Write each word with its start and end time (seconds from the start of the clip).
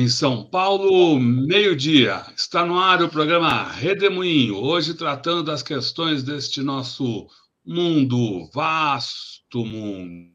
Em 0.00 0.08
São 0.08 0.42
Paulo, 0.42 1.20
meio-dia. 1.20 2.24
Está 2.34 2.64
no 2.64 2.78
ar 2.78 3.02
o 3.02 3.10
programa 3.10 3.64
Redemoinho, 3.64 4.56
hoje 4.56 4.94
tratando 4.94 5.42
das 5.42 5.62
questões 5.62 6.22
deste 6.22 6.62
nosso 6.62 7.28
mundo, 7.62 8.50
vasto 8.50 9.62
mundo. 9.62 10.32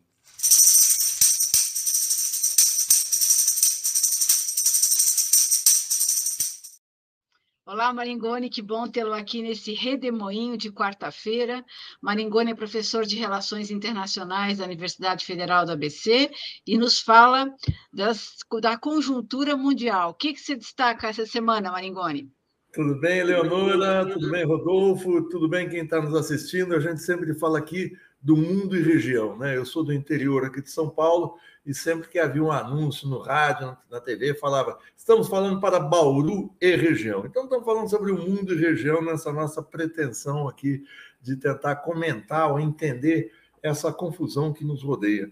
Olá, 7.65 7.91
Maringoni, 7.91 8.51
que 8.51 8.61
bom 8.61 8.87
tê-lo 8.87 9.13
aqui 9.13 9.41
nesse 9.41 9.73
redemoinho 9.73 10.55
de 10.55 10.71
quarta-feira. 10.71 11.65
Maringoni 12.05 12.51
é 12.51 12.55
professor 12.55 13.03
de 13.03 13.15
Relações 13.15 13.71
Internacionais 13.71 14.59
da 14.59 14.65
Universidade 14.65 15.25
Federal 15.25 15.65
do 15.65 15.71
ABC 15.71 16.29
e 16.67 16.77
nos 16.77 16.99
fala 16.99 17.51
das, 17.91 18.35
da 18.61 18.77
conjuntura 18.77 19.57
mundial. 19.57 20.11
O 20.11 20.13
que, 20.13 20.33
que 20.33 20.39
você 20.39 20.55
destaca 20.55 21.07
essa 21.07 21.25
semana, 21.25 21.71
Maringoni? 21.71 22.31
Tudo 22.71 22.99
bem, 22.99 23.23
Leonora? 23.23 24.07
Tudo 24.07 24.29
bem, 24.29 24.45
Rodolfo? 24.45 25.27
Tudo 25.29 25.49
bem 25.49 25.67
quem 25.67 25.83
está 25.83 25.99
nos 25.99 26.13
assistindo? 26.13 26.75
A 26.75 26.79
gente 26.79 27.01
sempre 27.01 27.33
fala 27.39 27.57
aqui 27.57 27.91
do 28.25 28.35
mundo 28.35 28.75
e 28.75 28.81
região, 28.81 29.37
né? 29.37 29.55
Eu 29.55 29.67
sou 29.67 29.83
do 29.83 29.93
interior 29.93 30.45
aqui 30.45 30.59
de 30.59 30.71
São 30.71 30.89
Paulo 30.89 31.37
e 31.63 31.75
sempre 31.75 32.09
que 32.09 32.17
havia 32.17 32.43
um 32.43 32.51
anúncio 32.51 33.07
no 33.07 33.19
rádio, 33.19 33.77
na 33.87 34.01
TV, 34.01 34.33
falava: 34.33 34.79
estamos 34.97 35.27
falando 35.27 35.59
para 35.59 35.79
Bauru 35.79 36.51
e 36.59 36.75
região. 36.75 37.23
Então, 37.23 37.43
estamos 37.43 37.63
falando 37.63 37.87
sobre 37.87 38.11
o 38.11 38.17
mundo 38.17 38.51
e 38.51 38.57
região 38.57 38.99
nessa 38.99 39.31
nossa 39.31 39.61
pretensão 39.61 40.47
aqui 40.47 40.83
de 41.21 41.35
tentar 41.35 41.75
comentar 41.75 42.49
ou 42.49 42.59
entender 42.59 43.31
essa 43.61 43.93
confusão 43.93 44.51
que 44.51 44.65
nos 44.65 44.81
rodeia. 44.81 45.29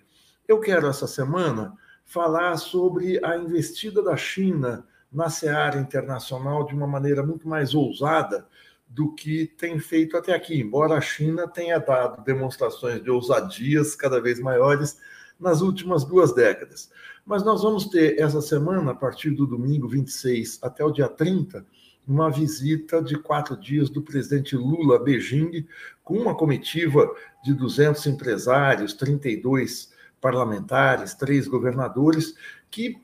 Eu 0.47 0.59
quero, 0.59 0.85
essa 0.85 1.07
semana, 1.07 1.75
falar 2.05 2.57
sobre 2.57 3.19
a 3.25 3.35
investida 3.37 4.03
da 4.03 4.15
China 4.15 4.85
na 5.11 5.31
seara 5.31 5.79
internacional 5.79 6.63
de 6.63 6.75
uma 6.75 6.85
maneira 6.85 7.25
muito 7.25 7.47
mais 7.47 7.73
ousada 7.73 8.45
do 8.93 9.11
que 9.11 9.47
tem 9.57 9.79
feito 9.79 10.15
até 10.15 10.35
aqui, 10.35 10.61
embora 10.61 10.95
a 10.95 11.01
China 11.01 11.47
tenha 11.47 11.79
dado 11.79 12.23
demonstrações 12.23 13.01
de 13.01 13.09
ousadias 13.09 13.95
cada 13.95 14.21
vez 14.21 14.39
maiores 14.39 14.99
nas 15.39 15.61
últimas 15.61 16.05
duas 16.05 16.31
décadas. 16.33 16.91
Mas 17.25 17.43
nós 17.43 17.63
vamos 17.63 17.87
ter 17.87 18.19
essa 18.19 18.39
semana, 18.39 18.91
a 18.91 18.95
partir 18.95 19.31
do 19.31 19.47
domingo 19.47 19.87
26 19.87 20.59
até 20.61 20.85
o 20.85 20.91
dia 20.91 21.09
30, 21.09 21.65
uma 22.07 22.29
visita 22.29 23.01
de 23.01 23.17
quatro 23.17 23.57
dias 23.57 23.89
do 23.89 23.99
presidente 23.99 24.55
Lula 24.55 24.97
a 24.97 24.99
Beijing, 24.99 25.65
com 26.03 26.15
uma 26.15 26.35
comitiva 26.35 27.09
de 27.43 27.51
200 27.51 28.05
empresários, 28.05 28.93
32 28.93 29.91
parlamentares, 30.21 31.15
três 31.15 31.47
governadores, 31.47 32.35
que 32.69 33.01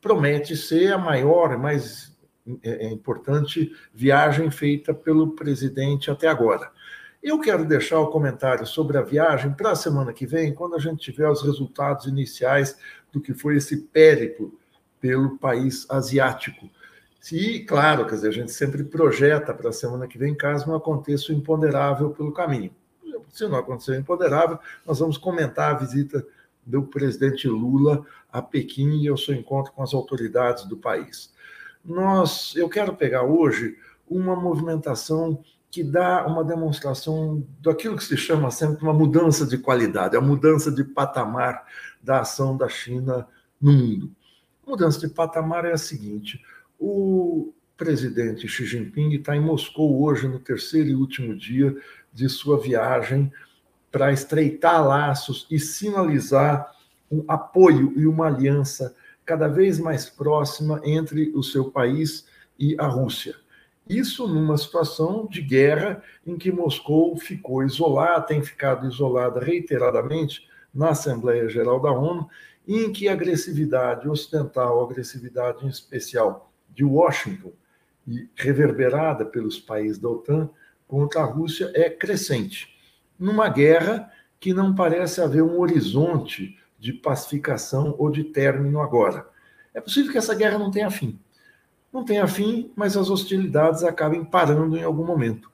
promete 0.00 0.56
ser 0.56 0.94
a 0.94 0.98
maior 0.98 1.58
mais 1.58 2.09
é, 2.62 2.86
é 2.86 2.90
importante 2.90 3.72
viagem 3.94 4.50
feita 4.50 4.92
pelo 4.94 5.32
presidente 5.32 6.10
até 6.10 6.28
agora. 6.28 6.70
Eu 7.22 7.38
quero 7.38 7.66
deixar 7.66 7.98
o 8.00 8.08
comentário 8.08 8.66
sobre 8.66 8.96
a 8.96 9.02
viagem 9.02 9.52
para 9.52 9.72
a 9.72 9.76
semana 9.76 10.12
que 10.12 10.26
vem, 10.26 10.54
quando 10.54 10.74
a 10.74 10.78
gente 10.78 11.02
tiver 11.02 11.28
os 11.28 11.42
resultados 11.42 12.06
iniciais 12.06 12.78
do 13.12 13.20
que 13.20 13.34
foi 13.34 13.56
esse 13.56 13.76
périplo 13.76 14.58
pelo 15.00 15.36
país 15.38 15.86
asiático. 15.90 16.70
E, 17.30 17.60
claro, 17.60 18.06
quer 18.06 18.14
dizer, 18.14 18.28
a 18.28 18.32
gente 18.32 18.52
sempre 18.52 18.82
projeta 18.82 19.52
para 19.52 19.68
a 19.68 19.72
semana 19.72 20.06
que 20.06 20.16
vem, 20.16 20.34
caso 20.34 20.66
não 20.66 20.74
aconteça 20.74 21.30
o 21.30 21.34
imponderável 21.34 22.10
pelo 22.10 22.32
caminho. 22.32 22.70
Se 23.30 23.46
não 23.46 23.58
acontecer 23.58 23.92
o 23.92 24.00
imponderável, 24.00 24.58
nós 24.86 24.98
vamos 24.98 25.18
comentar 25.18 25.74
a 25.74 25.78
visita 25.78 26.26
do 26.64 26.82
presidente 26.82 27.46
Lula 27.48 28.04
a 28.32 28.40
Pequim 28.40 29.02
e 29.02 29.08
ao 29.08 29.16
seu 29.16 29.34
encontro 29.34 29.72
com 29.72 29.82
as 29.82 29.92
autoridades 29.92 30.64
do 30.64 30.76
país. 30.76 31.32
Nós, 31.84 32.54
eu 32.56 32.68
quero 32.68 32.94
pegar 32.94 33.22
hoje 33.22 33.76
uma 34.08 34.36
movimentação 34.36 35.42
que 35.70 35.84
dá 35.84 36.26
uma 36.26 36.44
demonstração 36.44 37.46
daquilo 37.60 37.96
que 37.96 38.04
se 38.04 38.16
chama 38.16 38.50
sempre 38.50 38.82
uma 38.82 38.92
mudança 38.92 39.46
de 39.46 39.56
qualidade, 39.56 40.16
a 40.16 40.20
mudança 40.20 40.70
de 40.70 40.82
patamar 40.82 41.64
da 42.02 42.20
ação 42.20 42.56
da 42.56 42.68
China 42.68 43.26
no 43.60 43.72
mundo. 43.72 44.10
A 44.66 44.70
mudança 44.70 45.00
de 45.00 45.08
patamar 45.14 45.64
é 45.64 45.72
a 45.72 45.78
seguinte: 45.78 46.42
o 46.78 47.52
presidente 47.76 48.48
Xi 48.48 48.66
Jinping 48.66 49.12
está 49.14 49.36
em 49.36 49.40
Moscou 49.40 50.02
hoje, 50.02 50.26
no 50.26 50.40
terceiro 50.40 50.88
e 50.88 50.94
último 50.94 51.36
dia 51.36 51.74
de 52.12 52.28
sua 52.28 52.58
viagem, 52.58 53.32
para 53.92 54.12
estreitar 54.12 54.86
laços 54.86 55.46
e 55.50 55.58
sinalizar 55.58 56.74
um 57.10 57.24
apoio 57.26 57.92
e 57.96 58.06
uma 58.06 58.26
aliança 58.26 58.94
cada 59.30 59.46
vez 59.46 59.78
mais 59.78 60.10
próxima 60.10 60.80
entre 60.82 61.30
o 61.36 61.40
seu 61.40 61.70
país 61.70 62.26
e 62.58 62.74
a 62.80 62.88
Rússia. 62.88 63.36
Isso 63.88 64.26
numa 64.26 64.58
situação 64.58 65.28
de 65.30 65.40
guerra 65.40 66.02
em 66.26 66.36
que 66.36 66.50
Moscou 66.50 67.16
ficou 67.16 67.62
isolada, 67.62 68.26
tem 68.26 68.42
ficado 68.42 68.88
isolada 68.88 69.38
reiteradamente 69.38 70.48
na 70.74 70.88
Assembleia 70.88 71.48
Geral 71.48 71.78
da 71.78 71.92
ONU, 71.92 72.28
e 72.66 72.78
em 72.78 72.92
que 72.92 73.06
a 73.06 73.12
agressividade 73.12 74.08
ocidental, 74.08 74.80
a 74.80 74.84
agressividade 74.90 75.64
em 75.64 75.68
especial 75.68 76.52
de 76.74 76.84
Washington, 76.84 77.52
e 78.08 78.28
reverberada 78.34 79.24
pelos 79.24 79.60
países 79.60 79.98
da 79.98 80.08
OTAN 80.08 80.50
contra 80.88 81.20
a 81.20 81.24
Rússia, 81.24 81.70
é 81.72 81.88
crescente. 81.88 82.76
Numa 83.16 83.48
guerra 83.48 84.10
que 84.40 84.52
não 84.52 84.74
parece 84.74 85.20
haver 85.20 85.44
um 85.44 85.60
horizonte 85.60 86.58
de 86.80 86.92
pacificação 86.92 87.94
ou 87.98 88.10
de 88.10 88.24
término 88.24 88.80
agora. 88.80 89.28
É 89.72 89.80
possível 89.80 90.10
que 90.10 90.18
essa 90.18 90.34
guerra 90.34 90.58
não 90.58 90.72
tenha 90.72 90.90
fim 90.90 91.20
não 91.92 92.04
tenha 92.04 92.26
fim, 92.26 92.70
mas 92.76 92.96
as 92.96 93.10
hostilidades 93.10 93.82
acabem 93.82 94.24
parando 94.24 94.76
em 94.76 94.82
algum 94.82 95.04
momento. 95.04 95.50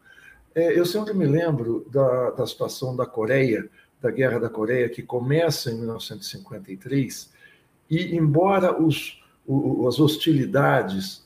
É, 0.54 0.78
eu 0.78 0.84
sempre 0.84 1.14
me 1.14 1.26
lembro 1.26 1.86
da, 1.90 2.30
da 2.30 2.46
situação 2.46 2.94
da 2.94 3.06
Coreia, 3.06 3.68
da 4.00 4.10
Guerra 4.10 4.38
da 4.38 4.48
Coreia, 4.48 4.88
que 4.88 5.02
começa 5.02 5.70
em 5.70 5.78
1953, 5.78 7.32
e 7.88 8.16
embora 8.16 8.80
os, 8.80 9.22
o, 9.46 9.86
as 9.88 9.98
hostilidades 9.98 11.24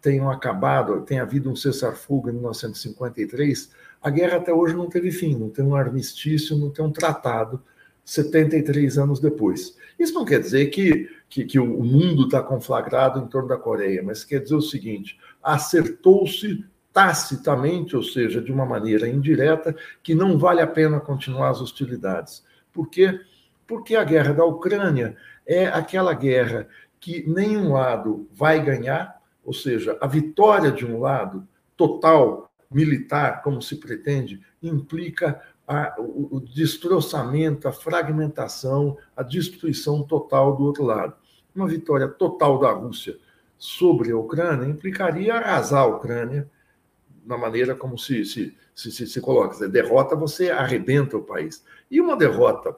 tenham 0.00 0.30
acabado, 0.30 1.02
tenha 1.02 1.22
havido 1.22 1.50
um 1.50 1.56
cessar-fogo 1.56 2.30
em 2.30 2.32
1953, 2.32 3.70
a 4.02 4.10
guerra 4.10 4.38
até 4.38 4.52
hoje 4.52 4.74
não 4.74 4.88
teve 4.88 5.10
fim, 5.10 5.36
não 5.36 5.50
tem 5.50 5.64
um 5.64 5.74
armistício, 5.74 6.56
não 6.56 6.70
tem 6.70 6.84
um 6.84 6.92
tratado 6.92 7.62
73 8.10 8.98
anos 8.98 9.20
depois. 9.20 9.76
Isso 9.96 10.14
não 10.14 10.24
quer 10.24 10.40
dizer 10.40 10.66
que, 10.66 11.08
que, 11.28 11.44
que 11.44 11.60
o 11.60 11.84
mundo 11.84 12.24
está 12.24 12.42
conflagrado 12.42 13.20
em 13.20 13.28
torno 13.28 13.48
da 13.48 13.56
Coreia, 13.56 14.02
mas 14.02 14.24
quer 14.24 14.40
dizer 14.40 14.56
o 14.56 14.60
seguinte: 14.60 15.16
acertou-se 15.40 16.64
tacitamente, 16.92 17.94
ou 17.94 18.02
seja, 18.02 18.42
de 18.42 18.50
uma 18.50 18.66
maneira 18.66 19.08
indireta, 19.08 19.76
que 20.02 20.12
não 20.12 20.36
vale 20.36 20.60
a 20.60 20.66
pena 20.66 20.98
continuar 20.98 21.50
as 21.50 21.60
hostilidades. 21.60 22.44
Por 22.72 22.90
quê? 22.90 23.20
Porque 23.64 23.94
a 23.94 24.02
guerra 24.02 24.34
da 24.34 24.44
Ucrânia 24.44 25.16
é 25.46 25.66
aquela 25.66 26.12
guerra 26.12 26.66
que 26.98 27.24
nenhum 27.28 27.74
lado 27.74 28.28
vai 28.32 28.60
ganhar, 28.60 29.22
ou 29.44 29.52
seja, 29.52 29.96
a 30.00 30.08
vitória 30.08 30.72
de 30.72 30.84
um 30.84 30.98
lado, 30.98 31.46
total, 31.76 32.50
militar, 32.68 33.40
como 33.42 33.62
se 33.62 33.76
pretende, 33.76 34.40
implica 34.60 35.40
a, 35.70 35.94
o, 36.00 36.38
o 36.38 36.40
destroçamento, 36.40 37.68
a 37.68 37.72
fragmentação, 37.72 38.98
a 39.16 39.22
destruição 39.22 40.02
total 40.02 40.56
do 40.56 40.64
outro 40.64 40.82
lado. 40.82 41.14
Uma 41.54 41.68
vitória 41.68 42.08
total 42.08 42.58
da 42.58 42.72
Rússia 42.72 43.16
sobre 43.56 44.10
a 44.10 44.16
Ucrânia 44.16 44.68
implicaria 44.68 45.34
arrasar 45.34 45.82
a 45.82 45.86
Ucrânia 45.86 46.50
na 47.24 47.38
maneira 47.38 47.76
como 47.76 47.96
se, 47.96 48.24
se, 48.24 48.52
se, 48.74 48.90
se, 48.90 49.06
se 49.06 49.20
coloca. 49.20 49.68
Derrota, 49.68 50.16
você 50.16 50.50
arrebenta 50.50 51.16
o 51.16 51.22
país. 51.22 51.64
E 51.88 52.00
uma 52.00 52.16
derrota 52.16 52.76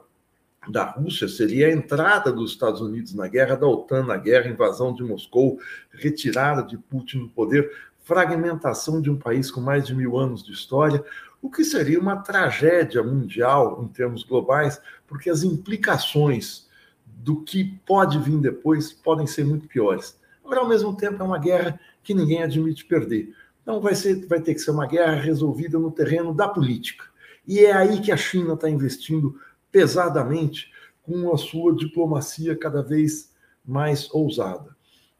da 0.69 0.83
Rússia 0.83 1.27
seria 1.27 1.69
a 1.69 1.71
entrada 1.71 2.31
dos 2.31 2.51
Estados 2.51 2.79
Unidos 2.79 3.15
na 3.15 3.27
guerra, 3.27 3.55
da 3.55 3.65
OTAN 3.65 4.03
na 4.03 4.17
guerra, 4.17 4.51
invasão 4.51 4.93
de 4.93 5.03
Moscou, 5.03 5.57
retirada 5.89 6.61
de 6.61 6.77
Putin 6.77 7.21
do 7.21 7.29
poder, 7.29 7.71
fragmentação 8.03 9.01
de 9.01 9.09
um 9.09 9.17
país 9.17 9.49
com 9.49 9.61
mais 9.61 9.87
de 9.87 9.95
mil 9.95 10.15
anos 10.15 10.43
de 10.43 10.51
história, 10.51 11.03
o 11.43 11.51
que 11.51 11.65
seria 11.65 11.99
uma 11.99 12.15
tragédia 12.15 13.03
mundial 13.03 13.83
em 13.83 13.87
termos 13.89 14.23
globais, 14.23 14.81
porque 15.05 15.29
as 15.29 15.43
implicações 15.43 16.69
do 17.05 17.43
que 17.43 17.65
pode 17.85 18.17
vir 18.17 18.39
depois 18.39 18.93
podem 18.93 19.27
ser 19.27 19.43
muito 19.43 19.67
piores. 19.67 20.17
Agora, 20.41 20.61
ao 20.61 20.69
mesmo 20.69 20.95
tempo, 20.95 21.21
é 21.21 21.25
uma 21.25 21.37
guerra 21.37 21.77
que 22.01 22.13
ninguém 22.13 22.41
admite 22.41 22.85
perder. 22.85 23.35
Então, 23.61 23.81
vai, 23.81 23.93
ser, 23.93 24.25
vai 24.25 24.39
ter 24.39 24.53
que 24.53 24.61
ser 24.61 24.71
uma 24.71 24.87
guerra 24.87 25.15
resolvida 25.15 25.77
no 25.77 25.91
terreno 25.91 26.33
da 26.33 26.47
política. 26.47 27.03
E 27.45 27.59
é 27.59 27.73
aí 27.73 27.99
que 27.99 28.13
a 28.13 28.17
China 28.17 28.53
está 28.53 28.69
investindo 28.69 29.37
pesadamente 29.69 30.71
com 31.01 31.33
a 31.33 31.37
sua 31.37 31.75
diplomacia 31.75 32.55
cada 32.55 32.81
vez 32.81 33.33
mais 33.65 34.09
ousada. 34.13 34.73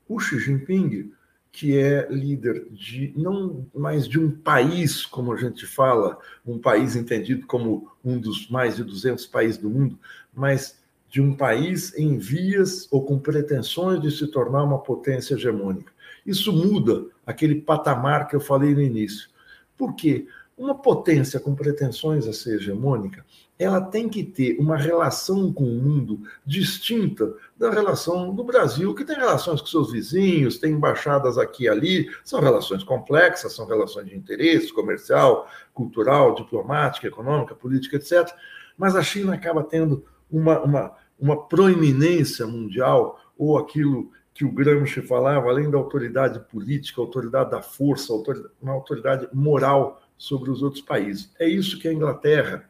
O 0.07 0.21
Xi 0.21 0.39
Jinping 0.39 1.11
que 1.53 1.77
é 1.77 2.07
líder 2.09 2.65
de 2.71 3.13
não 3.15 3.67
mais 3.75 4.07
de 4.07 4.19
um 4.19 4.31
país, 4.31 5.05
como 5.05 5.31
a 5.31 5.37
gente 5.37 5.67
fala, 5.67 6.17
um 6.43 6.57
país 6.57 6.95
entendido 6.95 7.45
como 7.45 7.91
um 8.03 8.19
dos 8.19 8.49
mais 8.49 8.75
de 8.75 8.83
200 8.83 9.27
países 9.27 9.59
do 9.59 9.69
mundo, 9.69 9.97
mas 10.33 10.79
de 11.07 11.21
um 11.21 11.35
país 11.35 11.95
em 11.95 12.17
vias 12.17 12.87
ou 12.89 13.05
com 13.05 13.19
pretensões 13.19 14.01
de 14.01 14.09
se 14.09 14.25
tornar 14.25 14.63
uma 14.63 14.79
potência 14.79 15.35
hegemônica. 15.35 15.93
Isso 16.25 16.51
muda 16.51 17.05
aquele 17.23 17.61
patamar 17.61 18.27
que 18.27 18.35
eu 18.35 18.41
falei 18.41 18.73
no 18.73 18.81
início. 18.81 19.29
Por 19.77 19.93
quê? 19.93 20.25
Uma 20.57 20.73
potência 20.73 21.39
com 21.39 21.53
pretensões 21.53 22.27
a 22.27 22.33
ser 22.33 22.55
hegemônica, 22.55 23.23
ela 23.63 23.81
tem 23.81 24.09
que 24.09 24.23
ter 24.23 24.57
uma 24.59 24.77
relação 24.77 25.51
com 25.51 25.63
o 25.63 25.81
mundo 25.81 26.21
distinta 26.45 27.33
da 27.57 27.69
relação 27.69 28.33
do 28.33 28.43
Brasil, 28.43 28.93
que 28.93 29.05
tem 29.05 29.15
relações 29.15 29.61
com 29.61 29.67
seus 29.67 29.91
vizinhos, 29.91 30.57
tem 30.57 30.73
embaixadas 30.73 31.37
aqui 31.37 31.63
e 31.63 31.69
ali, 31.69 32.09
são 32.23 32.41
relações 32.41 32.83
complexas, 32.83 33.53
são 33.53 33.65
relações 33.65 34.07
de 34.07 34.15
interesse 34.15 34.73
comercial, 34.73 35.47
cultural, 35.73 36.35
diplomática, 36.35 37.07
econômica, 37.07 37.55
política, 37.55 37.95
etc. 37.95 38.29
Mas 38.77 38.95
a 38.95 39.01
China 39.01 39.33
acaba 39.33 39.63
tendo 39.63 40.03
uma, 40.31 40.59
uma, 40.61 40.91
uma 41.19 41.47
proeminência 41.47 42.45
mundial, 42.45 43.19
ou 43.37 43.57
aquilo 43.57 44.11
que 44.33 44.43
o 44.43 44.51
Gramsci 44.51 45.01
falava, 45.01 45.49
além 45.49 45.69
da 45.69 45.77
autoridade 45.77 46.39
política, 46.39 46.99
autoridade 46.99 47.51
da 47.51 47.61
força, 47.61 48.11
autoridade, 48.11 48.53
uma 48.61 48.73
autoridade 48.73 49.27
moral 49.31 50.01
sobre 50.17 50.49
os 50.49 50.63
outros 50.63 50.81
países. 50.81 51.31
É 51.39 51.47
isso 51.47 51.79
que 51.79 51.87
a 51.87 51.93
Inglaterra 51.93 52.67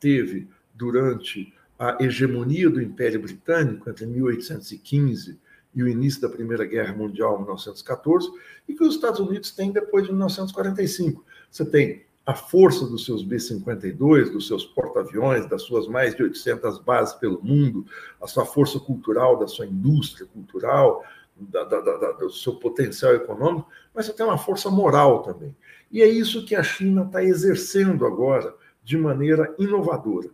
teve 0.00 0.48
durante 0.74 1.52
a 1.78 1.96
hegemonia 2.02 2.68
do 2.68 2.82
Império 2.82 3.22
Britânico 3.22 3.88
entre 3.88 4.06
1815 4.06 5.38
e 5.74 5.82
o 5.82 5.88
início 5.88 6.20
da 6.20 6.28
Primeira 6.28 6.64
Guerra 6.64 6.94
Mundial, 6.94 7.34
em 7.36 7.42
1914, 7.42 8.30
e 8.68 8.74
que 8.74 8.82
os 8.82 8.94
Estados 8.94 9.20
Unidos 9.20 9.52
têm 9.52 9.70
depois 9.70 10.04
de 10.04 10.10
1945. 10.10 11.24
Você 11.50 11.64
tem 11.64 12.02
a 12.26 12.34
força 12.34 12.86
dos 12.86 13.04
seus 13.04 13.22
B-52, 13.22 14.30
dos 14.30 14.46
seus 14.48 14.64
porta-aviões, 14.64 15.48
das 15.48 15.62
suas 15.62 15.86
mais 15.86 16.14
de 16.14 16.22
800 16.22 16.78
bases 16.80 17.14
pelo 17.14 17.40
mundo, 17.42 17.86
a 18.20 18.26
sua 18.26 18.44
força 18.44 18.78
cultural, 18.78 19.38
da 19.38 19.46
sua 19.46 19.66
indústria 19.66 20.26
cultural, 20.26 21.04
da, 21.34 21.64
da, 21.64 21.80
da, 21.80 22.12
do 22.12 22.30
seu 22.30 22.56
potencial 22.56 23.14
econômico, 23.14 23.68
mas 23.94 24.06
você 24.06 24.12
tem 24.12 24.26
uma 24.26 24.36
força 24.36 24.68
moral 24.68 25.22
também. 25.22 25.56
E 25.90 26.02
é 26.02 26.06
isso 26.06 26.44
que 26.44 26.54
a 26.54 26.62
China 26.62 27.04
está 27.04 27.22
exercendo 27.22 28.04
agora 28.04 28.54
de 28.88 28.96
maneira 28.96 29.54
inovadora. 29.58 30.30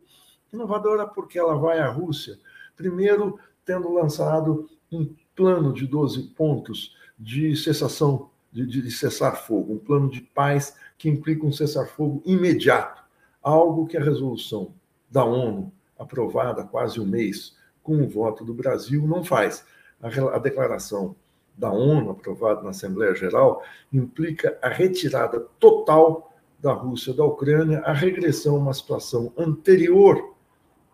Inovadora 0.52 1.08
porque 1.08 1.36
ela 1.36 1.56
vai 1.56 1.80
à 1.80 1.88
Rússia, 1.88 2.38
primeiro 2.76 3.36
tendo 3.64 3.92
lançado 3.92 4.70
um 4.92 5.12
plano 5.34 5.72
de 5.72 5.88
12 5.88 6.22
pontos 6.36 6.96
de 7.18 7.56
cessação, 7.56 8.30
de, 8.52 8.64
de 8.64 8.92
cessar 8.92 9.34
fogo, 9.34 9.72
um 9.74 9.78
plano 9.78 10.08
de 10.08 10.20
paz 10.20 10.76
que 10.96 11.08
implica 11.08 11.44
um 11.44 11.50
cessar-fogo 11.50 12.22
imediato, 12.24 13.02
algo 13.42 13.88
que 13.88 13.96
a 13.96 14.00
resolução 14.00 14.72
da 15.10 15.24
ONU, 15.24 15.72
aprovada 15.98 16.62
quase 16.62 17.00
um 17.00 17.06
mês, 17.06 17.56
com 17.82 18.04
o 18.04 18.08
voto 18.08 18.44
do 18.44 18.54
Brasil, 18.54 19.04
não 19.04 19.24
faz. 19.24 19.66
A, 20.00 20.06
a 20.36 20.38
declaração 20.38 21.16
da 21.58 21.72
ONU, 21.72 22.08
aprovada 22.08 22.62
na 22.62 22.70
Assembleia 22.70 23.16
Geral, 23.16 23.64
implica 23.92 24.56
a 24.62 24.68
retirada 24.68 25.40
total 25.58 26.33
da 26.64 26.72
Rússia 26.72 27.12
da 27.12 27.22
Ucrânia, 27.22 27.81
a 27.81 27.93
regressão 27.93 28.56
a 28.56 28.58
uma 28.58 28.72
situação 28.72 29.31
anterior 29.37 30.34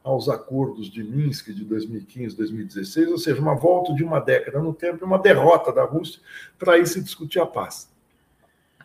aos 0.02 0.28
acordos 0.28 0.90
de 0.90 1.04
Minsk 1.04 1.50
de 1.50 1.64
2015, 1.64 2.36
2016, 2.36 3.08
ou 3.08 3.18
seja, 3.18 3.40
uma 3.40 3.54
volta 3.54 3.94
de 3.94 4.02
uma 4.02 4.18
década 4.18 4.58
no 4.58 4.74
tempo, 4.74 5.04
uma 5.04 5.18
derrota 5.18 5.72
da 5.72 5.84
Rússia 5.84 6.20
para 6.58 6.72
aí 6.72 6.84
se 6.84 7.00
discutir 7.00 7.38
a 7.38 7.46
paz. 7.46 7.88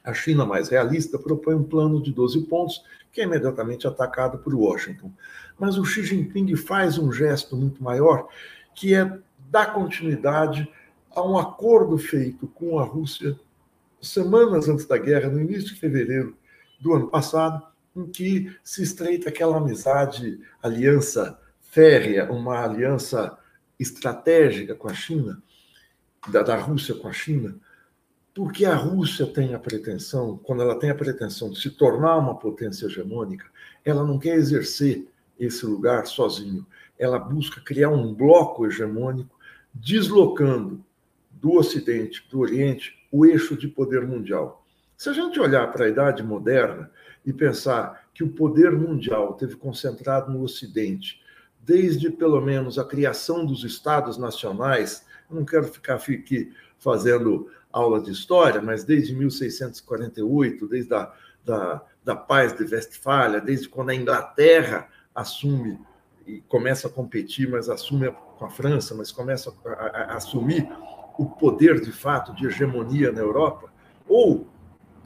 A 0.04 0.14
China 0.14 0.46
mais 0.46 0.70
realista 0.70 1.18
propõe 1.18 1.56
um 1.56 1.64
plano 1.64 2.00
de 2.00 2.14
12 2.14 2.42
pontos, 2.42 2.84
que 3.12 3.20
é 3.20 3.24
imediatamente 3.24 3.88
atacado 3.88 4.38
por 4.38 4.54
Washington. 4.54 5.12
Mas 5.58 5.80
o 5.80 5.86
Xi 5.86 6.04
Jinping 6.04 6.56
faz 6.56 7.00
um 7.00 7.12
gesto 7.12 7.56
muito 7.56 7.84
maior, 7.84 8.28
que 8.76 8.94
é 8.94 9.12
dar 9.50 9.74
continuidade 9.74 10.72
a 11.16 11.24
um 11.28 11.36
acordo 11.36 11.98
feito 11.98 12.46
com 12.46 12.78
a 12.78 12.84
Rússia 12.84 13.36
semanas 14.00 14.70
antes 14.70 14.86
da 14.86 15.00
guerra, 15.00 15.30
no 15.30 15.42
início 15.42 15.74
de 15.74 15.80
fevereiro 15.80 16.38
do 16.80 16.94
ano 16.94 17.08
passado, 17.08 17.66
em 17.96 18.08
que 18.08 18.56
se 18.64 18.84
estreita 18.84 19.30
aquela 19.30 19.58
amizade, 19.58 20.40
aliança 20.62 21.40
férrea, 21.62 22.32
uma 22.32 22.64
aliança 22.64 23.38
estratégica 23.80 24.76
com 24.76 24.88
a 24.88 24.94
China, 24.94 25.42
da, 26.30 26.42
da 26.42 26.56
Rússia 26.56 26.96
com 26.96 27.08
a 27.08 27.14
China, 27.14 27.60
porque 28.34 28.66
a 28.66 28.76
Rússia 28.76 29.26
tem 29.26 29.54
a 29.54 29.60
pretensão, 29.60 30.38
quando 30.44 30.62
ela 30.62 30.78
tem 30.78 30.90
a 30.90 30.96
pretensão 30.96 31.50
de 31.50 31.60
se 31.60 31.70
tornar 31.70 32.18
uma 32.18 32.38
potência 32.38 32.88
hegemônica, 32.88 33.46
ela 33.84 34.04
não 34.04 34.20
quer 34.20 34.36
exercer 34.36 35.08
esse 35.40 35.66
lugar 35.66 36.06
sozinho. 36.06 36.66
Ela 36.98 37.20
busca 37.20 37.62
criar 37.62 37.90
um 37.90 38.14
bloco 38.14 38.66
hegemônico, 38.66 39.38
deslocando 39.74 40.84
do 41.32 41.54
Ocidente 41.54 42.24
para 42.24 42.38
o 42.38 42.42
Oriente 42.42 43.08
o 43.12 43.26
eixo 43.26 43.56
de 43.56 43.68
poder 43.68 44.06
mundial. 44.06 44.65
Se 44.98 45.10
a 45.10 45.14
gente 45.14 45.40
olhar 45.40 45.72
para 45.72 45.86
a 45.86 45.90
Idade 45.90 46.24
Moderna 46.24 46.90
e 47.26 47.34
pensar 47.34 48.08
que 48.14 48.24
o 48.24 48.30
poder 48.30 48.72
mundial 48.72 49.34
teve 49.34 49.56
concentrado 49.56 50.32
no 50.32 50.42
Ocidente, 50.42 51.22
desde 51.62 52.10
pelo 52.10 52.40
menos 52.40 52.80
a 52.80 52.86
criação 52.86 53.46
dos 53.46 53.64
Estados 53.64 54.18
nacionais, 54.18 55.06
eu 55.30 55.36
não 55.36 55.46
quero 55.46 55.68
ficar 55.68 55.96
aqui 55.96 56.54
fazendo 56.78 57.50
aula 57.72 58.02
de 58.02 58.12
história, 58.12 58.62
mas 58.62 58.84
desde 58.84 59.14
1648, 59.14 60.68
desde 60.68 60.94
a 60.94 61.12
da, 61.46 61.82
da 62.04 62.16
paz 62.16 62.54
de 62.54 62.64
Westfália, 62.64 63.40
desde 63.40 63.70
quando 63.70 63.92
a 63.92 63.96
Inglaterra 63.96 64.90
assume 65.14 65.80
e 66.26 66.42
começa 66.42 66.88
a 66.88 66.92
competir, 66.92 67.48
mas 67.48 67.70
assume 67.70 68.12
com 68.38 68.46
a 68.46 68.50
França, 68.50 68.96
mas 68.96 69.12
começa 69.12 69.54
a, 69.64 69.70
a, 69.70 69.88
a 70.14 70.16
assumir 70.16 70.68
o 71.18 71.26
poder 71.28 71.80
de 71.80 71.92
fato 71.92 72.34
de 72.34 72.48
hegemonia 72.48 73.12
na 73.12 73.20
Europa, 73.20 73.72
ou 74.08 74.48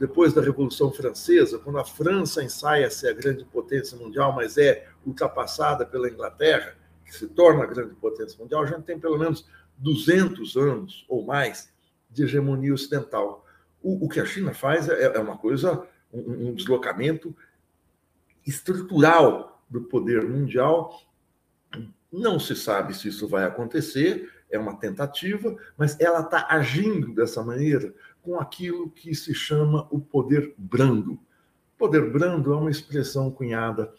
depois 0.00 0.32
da 0.32 0.40
Revolução 0.40 0.90
Francesa, 0.90 1.58
quando 1.58 1.78
a 1.78 1.84
França 1.84 2.42
ensaia 2.42 2.90
ser 2.90 3.08
a 3.08 3.12
grande 3.12 3.44
potência 3.44 3.98
mundial, 3.98 4.32
mas 4.32 4.56
é 4.56 4.88
ultrapassada 5.04 5.84
pela 5.84 6.08
Inglaterra, 6.08 6.74
que 7.04 7.14
se 7.14 7.28
torna 7.28 7.64
a 7.64 7.66
grande 7.66 7.94
potência 7.96 8.38
mundial, 8.40 8.62
a 8.62 8.66
gente 8.66 8.84
tem 8.84 8.98
pelo 8.98 9.18
menos 9.18 9.46
200 9.76 10.56
anos 10.56 11.04
ou 11.06 11.26
mais 11.26 11.70
de 12.08 12.22
hegemonia 12.22 12.72
ocidental. 12.72 13.44
O, 13.82 14.06
o 14.06 14.08
que 14.08 14.18
a 14.18 14.24
China 14.24 14.54
faz 14.54 14.88
é, 14.88 15.02
é 15.02 15.18
uma 15.18 15.36
coisa, 15.36 15.86
um, 16.10 16.48
um 16.48 16.54
deslocamento 16.54 17.36
estrutural 18.46 19.62
do 19.68 19.82
poder 19.82 20.26
mundial. 20.26 20.98
Não 22.10 22.40
se 22.40 22.56
sabe 22.56 22.96
se 22.96 23.08
isso 23.08 23.28
vai 23.28 23.44
acontecer, 23.44 24.32
é 24.50 24.58
uma 24.58 24.76
tentativa, 24.76 25.54
mas 25.76 26.00
ela 26.00 26.20
está 26.20 26.46
agindo 26.48 27.14
dessa 27.14 27.42
maneira 27.42 27.94
com 28.22 28.38
aquilo 28.38 28.90
que 28.90 29.14
se 29.14 29.34
chama 29.34 29.86
o 29.90 29.98
poder 29.98 30.54
brando. 30.56 31.18
Poder 31.78 32.10
brando 32.10 32.52
é 32.52 32.56
uma 32.56 32.70
expressão 32.70 33.30
cunhada 33.30 33.92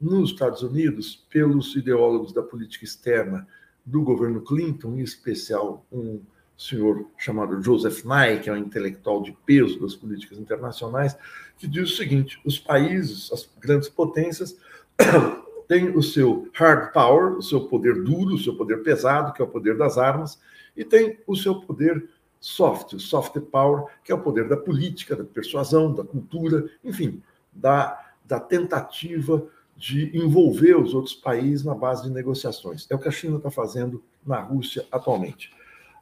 nos 0.00 0.30
Estados 0.30 0.62
Unidos 0.62 1.26
pelos 1.28 1.74
ideólogos 1.76 2.32
da 2.32 2.42
política 2.42 2.84
externa 2.84 3.46
do 3.84 4.02
governo 4.02 4.40
Clinton, 4.42 4.94
em 4.94 5.00
especial 5.00 5.84
um 5.90 6.20
senhor 6.56 7.06
chamado 7.16 7.62
Joseph 7.62 8.04
Nye, 8.04 8.40
que 8.40 8.50
é 8.50 8.52
um 8.52 8.56
intelectual 8.56 9.22
de 9.22 9.32
peso 9.46 9.80
das 9.80 9.94
políticas 9.94 10.38
internacionais, 10.38 11.16
que 11.56 11.66
diz 11.66 11.92
o 11.92 11.96
seguinte: 11.96 12.40
os 12.44 12.58
países, 12.58 13.30
as 13.32 13.48
grandes 13.60 13.88
potências, 13.88 14.58
têm 15.68 15.96
o 15.96 16.02
seu 16.02 16.48
hard 16.54 16.92
power, 16.92 17.36
o 17.36 17.42
seu 17.42 17.68
poder 17.68 18.02
duro, 18.02 18.34
o 18.34 18.38
seu 18.38 18.56
poder 18.56 18.82
pesado, 18.82 19.32
que 19.32 19.40
é 19.40 19.44
o 19.44 19.48
poder 19.48 19.76
das 19.76 19.98
armas, 19.98 20.40
e 20.76 20.84
tem 20.84 21.18
o 21.26 21.36
seu 21.36 21.56
poder 21.60 22.08
soft, 22.40 22.94
o 22.94 23.00
soft 23.00 23.38
power, 23.40 23.84
que 24.04 24.12
é 24.12 24.14
o 24.14 24.20
poder 24.20 24.48
da 24.48 24.56
política, 24.56 25.16
da 25.16 25.24
persuasão, 25.24 25.92
da 25.92 26.04
cultura, 26.04 26.68
enfim, 26.84 27.22
da, 27.52 28.12
da 28.24 28.38
tentativa 28.38 29.46
de 29.76 30.16
envolver 30.16 30.76
os 30.76 30.94
outros 30.94 31.14
países 31.14 31.64
na 31.64 31.74
base 31.74 32.02
de 32.04 32.10
negociações. 32.10 32.86
É 32.90 32.94
o 32.94 32.98
que 32.98 33.08
a 33.08 33.12
China 33.12 33.36
está 33.36 33.50
fazendo 33.50 34.02
na 34.26 34.40
Rússia 34.40 34.86
atualmente 34.90 35.50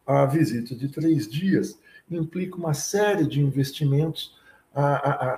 a 0.07 0.25
visita 0.25 0.75
de 0.75 0.89
três 0.89 1.29
dias 1.29 1.79
implica 2.09 2.57
uma 2.57 2.73
série 2.73 3.27
de 3.27 3.41
investimentos. 3.41 4.37
A, 4.73 4.85
a, 4.85 5.35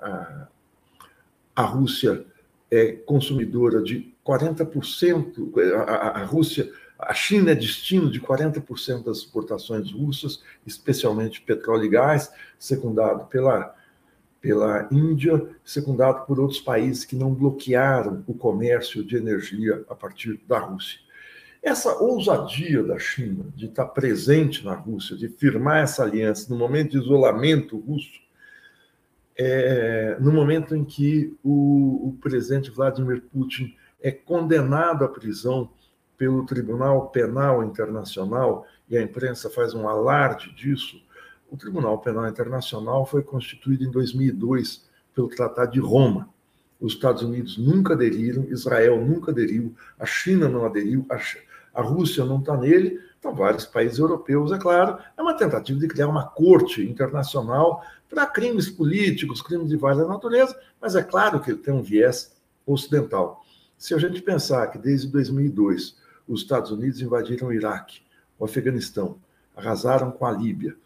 a, 0.00 0.48
a 1.54 1.62
Rússia 1.62 2.26
é 2.70 2.92
consumidora 2.92 3.82
de 3.82 4.12
40%, 4.26 5.52
a, 5.86 6.24
Rússia, 6.24 6.72
a 7.02 7.14
China 7.14 7.50
é 7.50 7.54
destino 7.54 8.10
de 8.10 8.20
40% 8.20 9.04
das 9.04 9.18
exportações 9.18 9.90
russas, 9.92 10.42
especialmente 10.66 11.40
petróleo 11.40 11.84
e 11.84 11.88
gás, 11.88 12.32
secundado 12.58 13.26
pela, 13.26 13.74
pela 14.40 14.88
Índia, 14.90 15.46
secundado 15.64 16.24
por 16.26 16.38
outros 16.38 16.60
países 16.60 17.04
que 17.04 17.16
não 17.16 17.34
bloquearam 17.34 18.22
o 18.26 18.34
comércio 18.34 19.04
de 19.04 19.16
energia 19.16 19.84
a 19.88 19.94
partir 19.94 20.40
da 20.46 20.58
Rússia. 20.58 21.00
Essa 21.62 21.94
ousadia 21.94 22.82
da 22.82 22.98
China 22.98 23.44
de 23.54 23.66
estar 23.66 23.86
presente 23.86 24.64
na 24.64 24.74
Rússia, 24.74 25.16
de 25.16 25.28
firmar 25.28 25.82
essa 25.82 26.02
aliança 26.02 26.50
no 26.50 26.58
momento 26.58 26.92
de 26.92 26.98
isolamento 26.98 27.78
russo, 27.78 28.20
é, 29.36 30.16
no 30.20 30.32
momento 30.32 30.74
em 30.74 30.84
que 30.84 31.34
o, 31.42 32.08
o 32.08 32.18
presidente 32.20 32.70
Vladimir 32.70 33.22
Putin 33.32 33.74
é 34.00 34.10
condenado 34.10 35.04
à 35.04 35.08
prisão 35.08 35.70
pelo 36.22 36.46
Tribunal 36.46 37.08
Penal 37.08 37.64
Internacional, 37.64 38.64
e 38.88 38.96
a 38.96 39.02
imprensa 39.02 39.50
faz 39.50 39.74
um 39.74 39.88
alarde 39.88 40.54
disso, 40.54 41.02
o 41.50 41.56
Tribunal 41.56 41.98
Penal 41.98 42.28
Internacional 42.28 43.04
foi 43.04 43.24
constituído 43.24 43.82
em 43.82 43.90
2002 43.90 44.88
pelo 45.12 45.26
Tratado 45.26 45.72
de 45.72 45.80
Roma. 45.80 46.28
Os 46.80 46.92
Estados 46.92 47.24
Unidos 47.24 47.58
nunca 47.58 47.94
aderiram, 47.94 48.44
Israel 48.50 49.04
nunca 49.04 49.32
aderiu, 49.32 49.74
a 49.98 50.06
China 50.06 50.48
não 50.48 50.64
aderiu, 50.64 51.04
a, 51.74 51.82
Rússia 51.82 52.24
não 52.24 52.38
está 52.38 52.56
nele, 52.56 53.00
então 53.18 53.34
vários 53.34 53.66
países 53.66 53.98
europeus, 53.98 54.52
é 54.52 54.58
claro. 54.58 54.98
É 55.18 55.22
uma 55.22 55.36
tentativa 55.36 55.80
de 55.80 55.88
criar 55.88 56.06
uma 56.06 56.28
corte 56.28 56.88
internacional 56.88 57.82
para 58.08 58.28
crimes 58.28 58.70
políticos, 58.70 59.42
crimes 59.42 59.70
de 59.70 59.76
várias 59.76 60.06
naturezas, 60.06 60.54
mas 60.80 60.94
é 60.94 61.02
claro 61.02 61.40
que 61.40 61.50
ele 61.50 61.58
tem 61.58 61.74
um 61.74 61.82
viés 61.82 62.32
ocidental. 62.64 63.42
Se 63.76 63.92
a 63.92 63.98
gente 63.98 64.22
pensar 64.22 64.68
que 64.68 64.78
desde 64.78 65.08
2002 65.08 66.00
os 66.26 66.42
Estados 66.42 66.70
Unidos 66.70 67.00
invadiram 67.00 67.48
o 67.48 67.52
Iraque, 67.52 68.00
o 68.38 68.44
Afeganistão, 68.44 69.18
arrasaram 69.56 70.10
com 70.10 70.24
a 70.24 70.30
Líbia, 70.30 70.76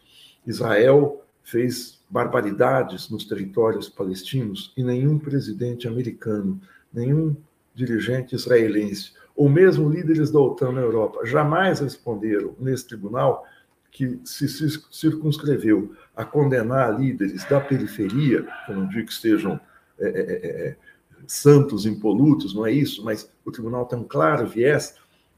Israel 0.45 1.23
fez 1.43 1.99
barbaridades 2.09 3.09
nos 3.09 3.25
territórios 3.25 3.89
palestinos 3.89 4.73
e 4.75 4.83
nenhum 4.83 5.17
presidente 5.17 5.87
americano, 5.87 6.59
nenhum 6.93 7.35
dirigente 7.73 8.35
israelense, 8.35 9.13
ou 9.35 9.47
mesmo 9.47 9.89
líderes 9.89 10.31
da 10.31 10.39
OTAN 10.39 10.71
na 10.71 10.81
Europa, 10.81 11.25
jamais 11.25 11.79
responderam 11.79 12.55
nesse 12.59 12.87
tribunal 12.87 13.45
que 13.91 14.19
se 14.23 14.47
circunscreveu 14.91 15.95
a 16.15 16.25
condenar 16.25 16.99
líderes 16.99 17.45
da 17.45 17.59
periferia, 17.59 18.47
eu 18.67 18.75
não 18.75 18.87
digo 18.87 19.07
que 19.07 19.13
estejam 19.13 19.59
é, 19.99 20.07
é, 20.07 20.09
é, 20.09 20.67
é, 20.69 20.77
santos 21.25 21.85
impolutos, 21.85 22.53
não 22.53 22.65
é 22.65 22.71
isso, 22.71 23.03
mas 23.03 23.31
o 23.43 23.51
tribunal 23.51 23.85
tem 23.85 23.97
um 23.97 24.03
claro 24.03 24.45
viés. 24.47 24.95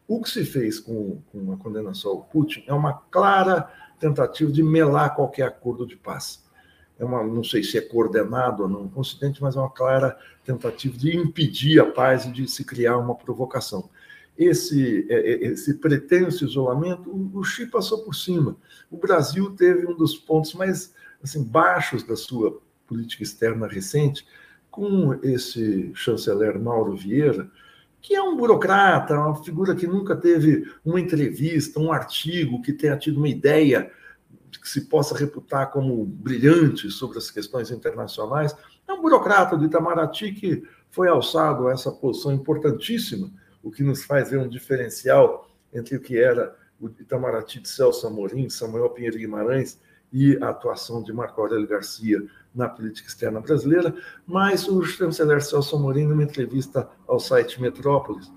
O 0.10 0.22
que 0.22 0.30
se 0.30 0.44
fez 0.44 0.78
com, 0.78 1.22
com 1.32 1.54
a 1.54 1.58
condenação 1.58 2.12
ao 2.12 2.24
Putin 2.24 2.66
é 2.68 2.74
uma 2.74 2.94
clara 2.94 3.72
tentativa 3.98 4.52
de 4.52 4.62
melar 4.62 5.16
qualquer 5.16 5.44
acordo 5.44 5.86
de 5.88 5.96
paz 5.96 6.44
é 7.00 7.06
uma, 7.06 7.24
não 7.24 7.44
sei 7.44 7.64
se 7.64 7.78
é 7.78 7.82
coordenado 7.82 8.64
ou 8.64 8.70
não 8.70 8.90
com 8.90 8.98
o 8.98 9.02
Ocidente, 9.02 9.42
mas 9.42 9.56
é 9.56 9.60
uma 9.60 9.72
clara 9.72 10.20
tentativa 10.44 10.98
de 10.98 11.16
impedir 11.16 11.80
a 11.80 11.86
paz 11.86 12.26
e 12.26 12.32
de 12.32 12.46
se 12.48 12.66
criar 12.66 12.98
uma 12.98 13.16
provocação. 13.16 13.90
Esse, 14.38 15.08
é, 15.10 15.16
é, 15.16 15.46
esse 15.48 15.76
pretenso 15.76 16.44
isolamento, 16.44 17.10
o 17.34 17.44
Xi 17.44 17.66
passou 17.66 18.04
por 18.04 18.14
cima. 18.14 18.58
O 18.92 18.98
Brasil 18.98 19.52
teve 19.52 19.88
um 19.88 19.96
dos 19.96 20.16
pontos 20.16 20.54
mais 20.54 20.94
assim, 21.24 21.42
baixos 21.44 22.04
da 22.04 22.18
sua 22.18 22.62
política 22.86 23.24
externa 23.24 23.68
recente, 23.68 24.28
com 24.70 25.14
esse 25.24 25.92
chanceler 25.94 26.60
Mauro 26.60 26.96
Vieira, 26.96 27.50
que 28.02 28.16
é 28.16 28.22
um 28.22 28.36
burocrata, 28.36 29.16
uma 29.16 29.44
figura 29.44 29.76
que 29.76 29.86
nunca 29.86 30.16
teve 30.16 30.72
uma 30.86 31.00
entrevista, 31.00 31.80
um 31.80 31.92
artigo, 31.92 32.62
que 32.62 32.74
tenha 32.74 32.98
tido 32.98 33.18
uma 33.18 33.28
ideia 33.28 33.92
que 34.52 34.68
se 34.68 34.82
possa 34.82 35.16
reputar 35.18 35.72
como 35.72 36.06
brilhante 36.06 36.90
sobre 36.90 37.18
as 37.18 37.30
questões 37.30 37.72
internacionais, 37.72 38.56
é 38.88 38.94
um 38.94 39.02
burocrata 39.02 39.56
do 39.56 39.66
Itamaraty 39.66 40.32
que 40.34 40.64
foi 40.90 41.08
alçado 41.08 41.68
a 41.68 41.72
essa 41.72 41.92
posição 41.92 42.32
importantíssima, 42.32 43.32
o 43.62 43.70
que 43.70 43.84
nos 43.84 44.04
faz 44.04 44.32
ver 44.32 44.40
um 44.40 44.50
diferencial 44.50 45.50
entre 45.74 45.96
o 45.96 46.02
que 46.02 46.18
era 46.18 46.56
o 46.80 46.88
Itamaraty 46.88 47.60
de 47.60 47.70
Celso 47.70 48.08
Amorim, 48.08 48.50
Samuel 48.50 48.90
Pinheiro 48.90 49.18
Guimarães 49.18 49.80
e 50.12 50.38
a 50.42 50.50
atuação 50.50 51.04
de 51.04 51.14
Marco 51.14 51.40
Aurélio 51.42 51.68
Garcia 51.68 52.22
na 52.54 52.68
política 52.68 53.08
externa 53.08 53.40
brasileira, 53.40 53.94
mas 54.26 54.68
o 54.68 54.84
chanceler 54.84 55.42
Celso 55.42 55.76
Amorim, 55.76 56.08
numa 56.08 56.24
entrevista 56.24 56.90
ao 57.08 57.20
site 57.20 57.62
Metrópolis, 57.62 58.32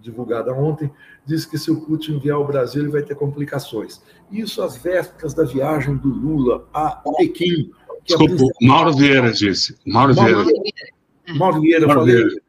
divulgada 0.00 0.52
ontem, 0.52 0.90
diz 1.26 1.44
que 1.44 1.58
se 1.58 1.70
o 1.70 1.80
Putin 1.82 2.14
enviar 2.14 2.36
ao 2.36 2.46
Brasil, 2.46 2.82
ele 2.82 2.90
vai 2.90 3.02
ter 3.02 3.14
complicações. 3.14 4.02
Isso 4.30 4.62
às 4.62 4.76
vésperas 4.76 5.34
da 5.34 5.44
viagem 5.44 5.96
do 5.96 6.08
Lula 6.08 6.66
a 6.72 7.02
Pequim. 7.18 7.70
Desculpa, 8.04 8.34
é 8.34 8.66
Mauro 8.66 8.94
Vieira 8.94 9.30
disse. 9.30 9.76
Mauro, 9.86 10.14
Mauro 10.14 10.44
Vieira. 10.44 11.36
Mauro 11.36 11.60
Vieira, 11.60 11.86
Mauro 11.86 12.00
falei. 12.00 12.16
Vieira. 12.16 12.42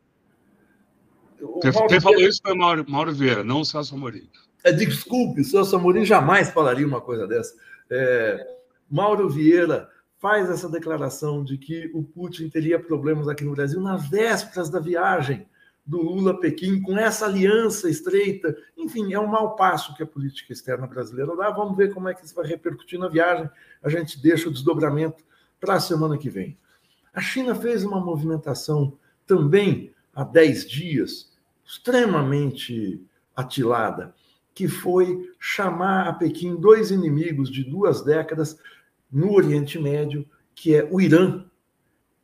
Quem, 1.61 1.71
Mauro 1.71 1.87
quem 1.87 1.99
falou 1.99 2.21
isso 2.21 2.39
foi 2.41 2.55
Mauro, 2.55 2.85
Mauro 2.87 3.13
Vieira, 3.13 3.43
não 3.43 3.61
o 3.61 3.65
Celso 3.65 3.95
Amorim. 3.95 4.29
É, 4.63 4.71
desculpe, 4.71 5.41
o 5.41 5.43
Celso 5.43 5.75
Amorim 5.75 6.05
jamais 6.05 6.49
falaria 6.51 6.87
uma 6.87 7.01
coisa 7.01 7.27
dessa. 7.27 7.53
É, 7.89 8.60
Mauro 8.91 9.29
Vieira 9.29 9.89
faz 10.17 10.49
essa 10.49 10.69
declaração 10.69 11.43
de 11.43 11.57
que 11.57 11.89
o 11.93 12.03
Putin 12.03 12.49
teria 12.49 12.77
problemas 12.77 13.27
aqui 13.27 13.43
no 13.43 13.53
Brasil 13.53 13.79
nas 13.79 14.07
vésperas 14.09 14.69
da 14.69 14.79
viagem 14.79 15.47
do 15.83 15.99
Lula 15.99 16.39
Pequim, 16.39 16.79
com 16.81 16.97
essa 16.97 17.25
aliança 17.25 17.89
estreita. 17.89 18.55
Enfim, 18.77 19.13
é 19.13 19.19
um 19.19 19.25
mau 19.25 19.55
passo 19.55 19.95
que 19.95 20.03
a 20.03 20.07
política 20.07 20.53
externa 20.53 20.85
brasileira 20.85 21.35
dá. 21.35 21.49
Vamos 21.49 21.75
ver 21.75 21.93
como 21.93 22.07
é 22.07 22.13
que 22.13 22.23
isso 22.23 22.35
vai 22.35 22.45
repercutir 22.45 22.99
na 22.99 23.07
viagem. 23.07 23.49
A 23.81 23.89
gente 23.89 24.21
deixa 24.21 24.47
o 24.47 24.51
desdobramento 24.51 25.23
para 25.59 25.75
a 25.75 25.79
semana 25.79 26.17
que 26.17 26.29
vem. 26.29 26.57
A 27.13 27.21
China 27.21 27.55
fez 27.55 27.83
uma 27.83 27.99
movimentação 27.99 28.97
também 29.25 29.93
há 30.13 30.23
10 30.23 30.69
dias, 30.69 31.31
extremamente 31.65 33.03
atilada, 33.35 34.13
que 34.53 34.67
foi 34.67 35.31
chamar 35.39 36.07
a 36.07 36.13
Pequim 36.13 36.55
dois 36.55 36.91
inimigos 36.91 37.49
de 37.49 37.63
duas 37.63 38.03
décadas 38.03 38.57
no 39.11 39.33
Oriente 39.33 39.79
Médio, 39.79 40.25
que 40.55 40.75
é 40.75 40.87
o 40.89 41.01
Irã 41.01 41.45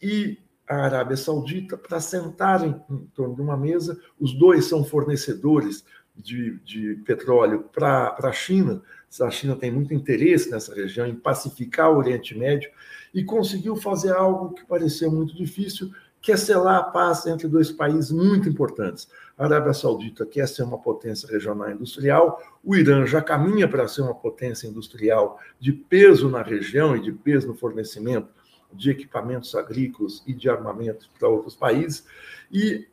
e 0.02 0.38
a 0.68 0.84
Arábia 0.84 1.18
Saudita 1.18 1.78
para 1.78 2.00
sentarem 2.00 2.80
em 2.90 3.06
torno 3.14 3.36
de 3.36 3.42
uma 3.42 3.58
mesa. 3.58 4.00
Os 4.20 4.34
dois 4.34 4.66
são 4.66 4.84
fornecedores 4.84 5.84
de, 6.16 6.60
de 6.60 6.96
petróleo 7.06 7.70
para 7.72 8.16
a 8.22 8.32
China. 8.32 8.82
A 9.22 9.32
China 9.32 9.56
tem 9.56 9.72
muito 9.72 9.94
interesse 9.94 10.52
nessa 10.52 10.76
região, 10.76 11.08
em 11.08 11.16
pacificar 11.16 11.92
o 11.92 11.98
Oriente 11.98 12.38
Médio, 12.38 12.70
e 13.14 13.24
conseguiu 13.24 13.76
fazer 13.76 14.12
algo 14.12 14.54
que 14.54 14.66
parecia 14.66 15.10
muito 15.10 15.36
difícil, 15.36 15.92
que 16.22 16.32
é 16.32 16.38
selar 16.38 16.78
a 16.78 16.84
paz 16.84 17.26
entre 17.26 17.48
dois 17.48 17.72
países 17.72 18.12
muito 18.12 18.50
importantes. 18.50 19.08
A 19.38 19.46
Arábia 19.46 19.74
Saudita 19.74 20.26
quer 20.26 20.48
ser 20.48 20.64
uma 20.64 20.80
potência 20.80 21.30
regional 21.30 21.72
industrial, 21.72 22.42
o 22.64 22.76
Irã 22.76 23.06
já 23.06 23.22
caminha 23.22 23.68
para 23.68 23.88
ser 23.88 24.02
uma 24.02 24.16
potência 24.16 24.68
industrial 24.68 25.40
de 25.60 25.72
peso 25.72 26.30
na 26.30 26.42
região 26.42 26.96
e 26.96 27.02
de 27.02 27.12
peso 27.12 27.48
no 27.48 27.56
fornecimento 27.56 28.30
de 28.74 28.90
equipamentos 28.90 29.56
agrícolas 29.56 30.24
e 30.28 30.34
de 30.34 30.50
armamentos 30.50 31.10
para 31.18 31.30
outros 31.30 31.56
países, 31.56 32.06
e 32.52 32.88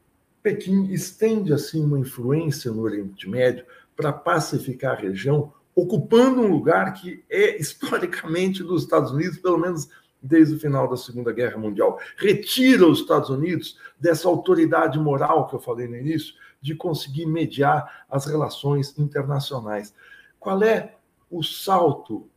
Pequim 0.44 0.92
estende 0.92 1.54
assim 1.54 1.82
uma 1.82 1.98
influência 1.98 2.70
no 2.70 2.82
Oriente 2.82 3.26
Médio 3.26 3.64
para 3.96 4.12
pacificar 4.12 4.92
a 4.92 5.00
região, 5.00 5.50
ocupando 5.74 6.42
um 6.42 6.48
lugar 6.48 6.92
que 6.92 7.24
é 7.30 7.56
historicamente 7.58 8.62
dos 8.62 8.82
Estados 8.82 9.10
Unidos, 9.10 9.38
pelo 9.38 9.58
menos 9.58 9.88
desde 10.24 10.54
o 10.54 10.58
final 10.58 10.88
da 10.88 10.96
Segunda 10.96 11.32
Guerra 11.32 11.58
Mundial. 11.58 11.98
Retira 12.16 12.86
os 12.86 13.00
Estados 13.00 13.28
Unidos 13.30 13.78
dessa 14.00 14.26
autoridade 14.26 14.98
moral 14.98 15.46
que 15.46 15.54
eu 15.54 15.60
falei 15.60 15.86
no 15.86 15.96
início, 15.96 16.34
de 16.60 16.74
conseguir 16.74 17.26
mediar 17.26 18.06
as 18.10 18.24
relações 18.24 18.98
internacionais. 18.98 19.94
Qual 20.40 20.62
é 20.62 20.96
o 21.30 21.42
salto 21.42 22.28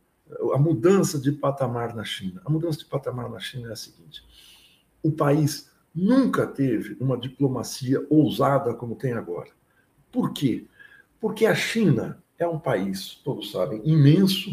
a 0.54 0.58
mudança 0.58 1.18
de 1.18 1.32
patamar 1.32 1.94
na 1.94 2.04
China. 2.04 2.42
A 2.44 2.50
mudança 2.50 2.78
de 2.78 2.84
patamar 2.84 3.30
na 3.30 3.38
China 3.38 3.68
é 3.68 3.72
a 3.72 3.76
seguinte: 3.76 4.22
o 5.02 5.10
país 5.10 5.70
nunca 5.94 6.46
teve 6.46 6.96
uma 7.00 7.16
diplomacia 7.16 8.04
ousada 8.10 8.74
como 8.74 8.96
tem 8.96 9.12
agora. 9.12 9.50
Por 10.12 10.32
quê? 10.32 10.66
Porque 11.20 11.46
a 11.46 11.54
China 11.54 12.22
é 12.38 12.46
um 12.46 12.58
país, 12.58 13.20
todos 13.24 13.50
sabem, 13.50 13.80
imenso, 13.84 14.50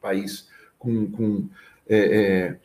país 0.00 0.48
com, 0.78 1.10
com 1.10 1.48
é, 1.86 1.98
é, 1.98 2.60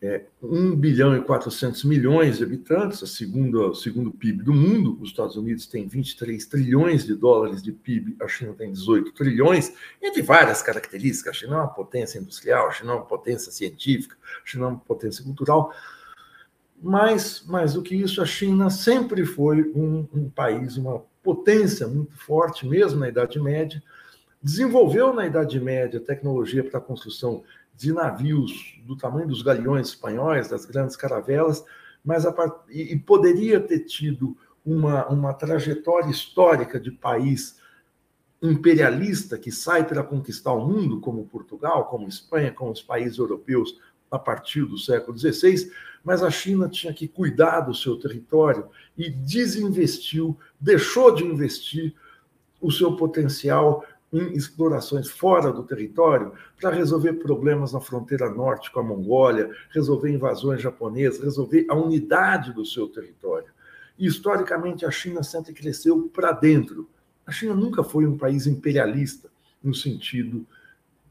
é, 0.00 0.26
1 0.42 0.76
bilhão 0.76 1.16
e 1.16 1.22
400 1.22 1.84
milhões 1.84 2.38
de 2.38 2.44
habitantes, 2.44 3.02
a 3.02 3.06
segunda, 3.06 3.68
o 3.68 3.74
segundo 3.74 4.10
PIB 4.10 4.42
do 4.42 4.52
mundo. 4.52 4.98
Os 5.00 5.08
Estados 5.08 5.36
Unidos 5.36 5.66
têm 5.66 5.86
23 5.86 6.44
trilhões 6.46 7.06
de 7.06 7.14
dólares 7.14 7.62
de 7.62 7.72
PIB, 7.72 8.16
a 8.20 8.28
China 8.28 8.52
tem 8.52 8.70
18 8.72 9.12
trilhões, 9.12 9.72
entre 10.02 10.20
várias 10.20 10.62
características. 10.62 11.34
A 11.34 11.38
China 11.38 11.54
é 11.54 11.58
uma 11.60 11.68
potência 11.68 12.18
industrial, 12.18 12.68
a 12.68 12.72
China 12.72 12.92
é 12.92 12.94
uma 12.96 13.06
potência 13.06 13.50
científica, 13.50 14.16
a 14.44 14.46
China 14.46 14.66
é 14.66 14.68
uma 14.68 14.78
potência 14.78 15.24
cultural. 15.24 15.72
Mas, 16.82 17.42
mais 17.46 17.72
do 17.72 17.82
que 17.82 17.94
isso, 17.94 18.20
a 18.20 18.26
China 18.26 18.68
sempre 18.68 19.24
foi 19.24 19.72
um, 19.74 20.06
um 20.12 20.28
país, 20.28 20.76
uma 20.76 21.02
potência 21.22 21.88
muito 21.88 22.16
forte, 22.18 22.66
mesmo 22.66 23.00
na 23.00 23.08
Idade 23.08 23.40
Média. 23.40 23.82
Desenvolveu 24.42 25.14
na 25.14 25.26
Idade 25.26 25.58
Média 25.58 25.98
tecnologia 25.98 26.62
para 26.62 26.78
a 26.78 26.82
construção 26.82 27.42
de 27.76 27.92
navios 27.92 28.80
do 28.84 28.96
tamanho 28.96 29.28
dos 29.28 29.42
galeões 29.42 29.88
espanhóis, 29.88 30.48
das 30.48 30.64
grandes 30.64 30.96
caravelas, 30.96 31.64
mas 32.04 32.24
e, 32.68 32.94
e 32.94 32.98
poderia 32.98 33.60
ter 33.60 33.80
tido 33.80 34.36
uma, 34.64 35.06
uma 35.08 35.34
trajetória 35.34 36.10
histórica 36.10 36.80
de 36.80 36.90
país 36.90 37.58
imperialista 38.42 39.38
que 39.38 39.50
sai 39.50 39.86
para 39.86 40.02
conquistar 40.02 40.52
o 40.52 40.66
mundo, 40.66 41.00
como 41.00 41.26
Portugal, 41.26 41.86
como 41.86 42.08
Espanha, 42.08 42.52
como 42.52 42.70
os 42.70 42.82
países 42.82 43.18
europeus 43.18 43.78
a 44.10 44.18
partir 44.18 44.64
do 44.64 44.78
século 44.78 45.18
XVI, 45.18 45.70
mas 46.04 46.22
a 46.22 46.30
China 46.30 46.68
tinha 46.68 46.92
que 46.92 47.08
cuidar 47.08 47.60
do 47.60 47.74
seu 47.74 47.98
território 47.98 48.68
e 48.96 49.10
desinvestiu, 49.10 50.38
deixou 50.60 51.12
de 51.14 51.24
investir 51.24 51.94
o 52.60 52.70
seu 52.70 52.96
potencial 52.96 53.84
em 54.12 54.32
explorações 54.34 55.10
fora 55.10 55.52
do 55.52 55.64
território 55.64 56.32
para 56.60 56.70
resolver 56.70 57.14
problemas 57.14 57.72
na 57.72 57.80
fronteira 57.80 58.30
norte 58.30 58.70
com 58.70 58.80
a 58.80 58.82
Mongólia, 58.82 59.50
resolver 59.70 60.10
invasões 60.10 60.62
japonesas, 60.62 61.22
resolver 61.22 61.66
a 61.68 61.74
unidade 61.74 62.52
do 62.52 62.64
seu 62.64 62.86
território. 62.88 63.48
E, 63.98 64.06
historicamente, 64.06 64.84
a 64.84 64.90
China 64.90 65.22
sempre 65.22 65.52
cresceu 65.52 66.08
para 66.14 66.32
dentro. 66.32 66.88
A 67.26 67.32
China 67.32 67.54
nunca 67.54 67.82
foi 67.82 68.06
um 68.06 68.16
país 68.16 68.46
imperialista, 68.46 69.28
no 69.62 69.74
sentido 69.74 70.46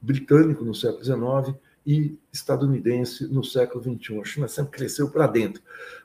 britânico 0.02 0.64
no 0.64 0.74
século 0.74 1.04
XIX 1.04 1.58
e 1.86 2.18
estadunidense 2.32 3.28
no 3.28 3.44
século 3.44 3.84
XXI. 3.84 4.20
A 4.20 4.24
China 4.24 4.48
sempre 4.48 4.78
cresceu 4.78 5.10
para 5.10 5.28
dentro. 5.28 5.62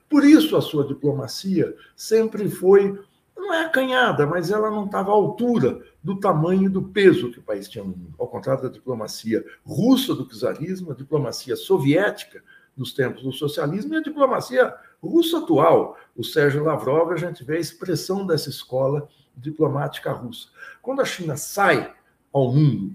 Por 0.08 0.24
isso, 0.24 0.56
a 0.56 0.62
sua 0.62 0.86
diplomacia 0.86 1.74
sempre 1.94 2.48
foi, 2.50 2.98
não 3.36 3.54
é 3.54 3.64
acanhada, 3.64 4.26
mas 4.26 4.50
ela 4.50 4.70
não 4.70 4.86
estava 4.86 5.10
à 5.10 5.14
altura 5.14 5.80
do 6.02 6.18
tamanho 6.18 6.70
do 6.70 6.82
peso 6.82 7.30
que 7.30 7.38
o 7.38 7.42
país 7.42 7.68
tinha 7.68 7.84
no 7.84 7.90
mundo. 7.90 8.14
Ao 8.18 8.26
contrário 8.26 8.62
da 8.62 8.68
diplomacia 8.68 9.44
russa 9.64 10.14
do 10.14 10.26
czarismo, 10.26 10.92
a 10.92 10.94
diplomacia 10.94 11.56
soviética 11.56 12.42
nos 12.76 12.92
tempos 12.92 13.22
do 13.22 13.32
socialismo 13.32 13.94
e 13.94 13.98
a 13.98 14.02
diplomacia 14.02 14.74
russa 15.02 15.38
atual. 15.38 15.98
O 16.16 16.24
Sérgio 16.24 16.64
Lavrov, 16.64 17.12
a 17.12 17.16
gente 17.16 17.44
vê 17.44 17.56
a 17.56 17.60
expressão 17.60 18.26
dessa 18.26 18.48
escola 18.48 19.08
diplomática 19.36 20.12
russa. 20.12 20.48
Quando 20.80 21.02
a 21.02 21.04
China 21.04 21.36
sai 21.36 21.94
ao 22.32 22.52
mundo 22.52 22.94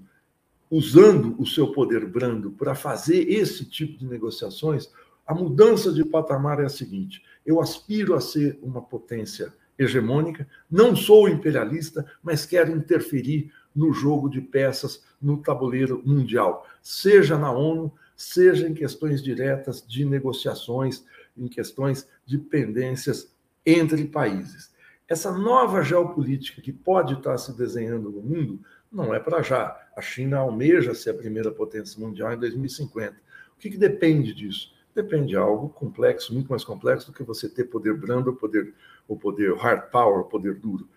usando 0.70 1.40
o 1.40 1.46
seu 1.46 1.72
poder 1.72 2.06
brando 2.08 2.52
para 2.52 2.74
fazer 2.74 3.30
esse 3.30 3.66
tipo 3.66 3.98
de 4.00 4.08
negociações, 4.08 4.90
a 5.26 5.34
mudança 5.34 5.92
de 5.92 6.04
patamar 6.04 6.60
é 6.60 6.66
a 6.66 6.70
seguinte: 6.70 7.24
eu 7.46 7.62
aspiro 7.62 8.16
a 8.16 8.22
ser 8.22 8.60
uma 8.62 8.82
potência 8.82 9.54
hegemônica, 9.78 10.48
não 10.70 10.96
sou 10.96 11.28
imperialista, 11.28 12.06
mas 12.24 12.46
quero 12.46 12.72
interferir 12.72 13.52
no 13.76 13.92
jogo 13.92 14.30
de 14.30 14.42
peças 14.42 15.04
no 15.22 15.38
tabuleiro 15.38 16.02
mundial, 16.06 16.66
seja 16.82 17.38
na 17.38 17.52
ONU, 17.52 17.92
seja 18.16 18.68
em 18.68 18.74
questões 18.74 19.22
diretas 19.22 19.86
de 19.86 20.06
negociações, 20.06 21.04
em 21.38 21.48
questões 21.48 22.08
de 22.26 22.38
pendências 22.38 23.36
entre 23.66 24.06
países. 24.06 24.74
Essa 25.08 25.32
nova 25.32 25.84
geopolítica 25.84 26.62
que 26.62 26.72
pode 26.72 27.14
estar 27.14 27.38
se 27.38 27.56
desenhando 27.56 28.10
no 28.10 28.22
mundo 28.22 28.60
não 28.92 29.14
é 29.14 29.20
para 29.20 29.42
já. 29.42 29.80
A 29.96 30.02
China 30.02 30.38
almeja 30.38 30.96
ser 30.96 31.12
a 31.12 31.16
primeira 31.16 31.52
potência 31.52 32.00
mundial 32.00 32.34
em 32.34 32.40
2050. 32.40 33.16
O 33.56 33.60
que, 33.60 33.70
que 33.70 33.78
depende 33.78 34.34
disso? 34.34 34.74
Depende 34.96 35.30
de 35.30 35.36
algo 35.36 35.70
complexo, 35.70 36.34
muito 36.34 36.48
mais 36.48 36.64
complexo 36.64 37.12
do 37.12 37.14
que 37.16 37.24
você 37.24 37.50
ter 37.50 37.66
poder 37.66 37.94
brando 37.96 38.30
ou 38.30 38.36
poder, 38.36 38.74
ou 39.08 39.18
poder 39.18 39.56
hard 39.56 39.90
power, 39.90 40.26
poder 40.26 40.56
duro, 40.56 40.88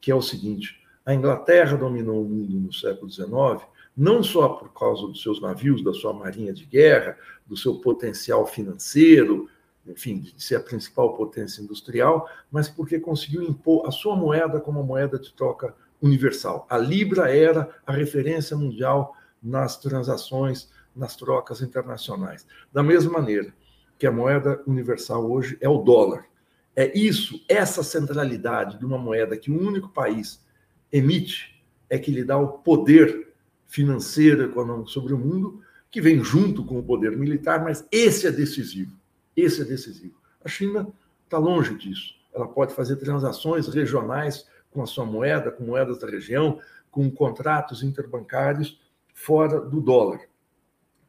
que 0.00 0.10
é 0.10 0.14
o 0.14 0.22
seguinte: 0.22 0.80
a 1.04 1.14
Inglaterra 1.14 1.76
dominou 1.76 2.22
o 2.22 2.28
mundo 2.28 2.54
no 2.54 2.72
século 2.72 3.10
XIX, 3.10 3.66
não 3.96 4.22
só 4.22 4.48
por 4.48 4.72
causa 4.72 5.06
dos 5.06 5.22
seus 5.22 5.40
navios, 5.40 5.82
da 5.82 5.92
sua 5.92 6.12
marinha 6.12 6.52
de 6.52 6.64
guerra, 6.64 7.16
do 7.46 7.56
seu 7.56 7.76
potencial 7.76 8.46
financeiro, 8.46 9.48
enfim, 9.86 10.18
de 10.18 10.42
ser 10.42 10.56
a 10.56 10.60
principal 10.60 11.14
potência 11.14 11.62
industrial, 11.62 12.28
mas 12.50 12.68
porque 12.68 12.98
conseguiu 12.98 13.42
impor 13.42 13.86
a 13.86 13.90
sua 13.90 14.16
moeda 14.16 14.60
como 14.60 14.82
moeda 14.82 15.18
de 15.18 15.32
troca 15.32 15.74
universal. 16.02 16.66
A 16.68 16.76
Libra 16.76 17.34
era 17.34 17.70
a 17.86 17.92
referência 17.92 18.56
mundial 18.56 19.14
nas 19.42 19.76
transações, 19.76 20.68
nas 20.94 21.14
trocas 21.16 21.60
internacionais. 21.60 22.46
Da 22.72 22.82
mesma 22.82 23.12
maneira 23.12 23.52
que 23.98 24.06
a 24.06 24.12
moeda 24.12 24.62
universal 24.66 25.30
hoje 25.30 25.56
é 25.60 25.68
o 25.68 25.78
dólar. 25.78 26.26
É 26.76 26.96
isso, 26.96 27.42
essa 27.48 27.82
centralidade 27.82 28.78
de 28.78 28.84
uma 28.84 28.98
moeda 28.98 29.36
que 29.36 29.50
um 29.50 29.66
único 29.66 29.88
país 29.88 30.44
emite 30.92 31.64
é 31.88 31.98
que 31.98 32.10
lhe 32.10 32.22
dá 32.22 32.36
o 32.36 32.58
poder 32.58 33.32
financeiro 33.66 34.44
econômico 34.44 34.90
sobre 34.90 35.14
o 35.14 35.18
mundo, 35.18 35.62
que 35.90 36.02
vem 36.02 36.22
junto 36.22 36.62
com 36.62 36.78
o 36.78 36.82
poder 36.82 37.16
militar, 37.16 37.64
mas 37.64 37.86
esse 37.90 38.26
é 38.26 38.30
decisivo. 38.30 38.92
Esse 39.34 39.62
é 39.62 39.64
decisivo. 39.64 40.20
A 40.44 40.48
China 40.48 40.86
está 41.24 41.38
longe 41.38 41.74
disso. 41.76 42.14
Ela 42.34 42.46
pode 42.46 42.74
fazer 42.74 42.96
transações 42.96 43.66
regionais 43.68 44.46
com 44.70 44.82
a 44.82 44.86
sua 44.86 45.06
moeda, 45.06 45.50
com 45.50 45.64
moedas 45.64 45.98
da 45.98 46.06
região, 46.06 46.60
com 46.90 47.10
contratos 47.10 47.82
interbancários 47.82 48.78
fora 49.14 49.58
do 49.60 49.80
dólar. 49.80 50.20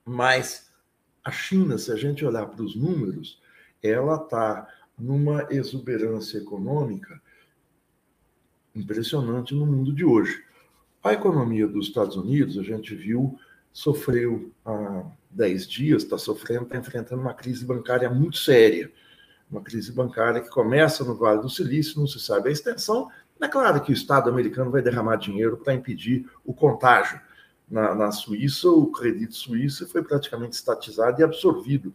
Mas 0.06 0.71
a 1.23 1.32
China, 1.32 1.77
se 1.77 1.91
a 1.91 1.97
gente 1.97 2.23
olhar 2.25 2.45
para 2.45 2.63
os 2.63 2.73
números, 2.73 3.41
ela 3.84 4.15
está 4.15 4.67
numa 4.97 5.47
exuberância 5.51 6.38
econômica 6.38 7.21
impressionante 8.75 9.53
no 9.55 9.65
mundo 9.65 9.93
de 9.93 10.05
hoje. 10.05 10.43
A 11.03 11.13
economia 11.13 11.67
dos 11.67 11.88
Estados 11.88 12.15
Unidos, 12.15 12.57
a 12.57 12.63
gente 12.63 12.93
viu, 12.95 13.38
sofreu 13.71 14.51
há 14.65 15.05
10 15.31 15.67
dias, 15.67 16.03
está 16.03 16.17
sofrendo, 16.17 16.63
está 16.63 16.77
enfrentando 16.77 17.21
uma 17.21 17.33
crise 17.33 17.65
bancária 17.65 18.10
muito 18.10 18.38
séria. 18.38 18.91
Uma 19.49 19.62
crise 19.62 19.91
bancária 19.91 20.41
que 20.41 20.49
começa 20.49 21.03
no 21.03 21.15
Vale 21.15 21.41
do 21.41 21.49
Silício, 21.49 21.99
não 21.99 22.07
se 22.07 22.19
sabe 22.19 22.49
a 22.49 22.51
extensão, 22.51 23.10
é 23.39 23.47
claro 23.47 23.81
que 23.81 23.91
o 23.91 23.93
Estado 23.93 24.29
americano 24.29 24.71
vai 24.71 24.81
derramar 24.81 25.15
dinheiro 25.17 25.57
para 25.57 25.73
impedir 25.73 26.29
o 26.43 26.53
contágio. 26.53 27.21
Na, 27.69 27.93
na 27.93 28.12
Suíça, 28.12 28.69
o 28.69 28.88
crédito 28.91 29.36
suíço 29.36 29.88
foi 29.88 30.01
praticamente 30.01 30.55
estatizado 30.55 31.21
e 31.21 31.23
absorvido 31.23 31.93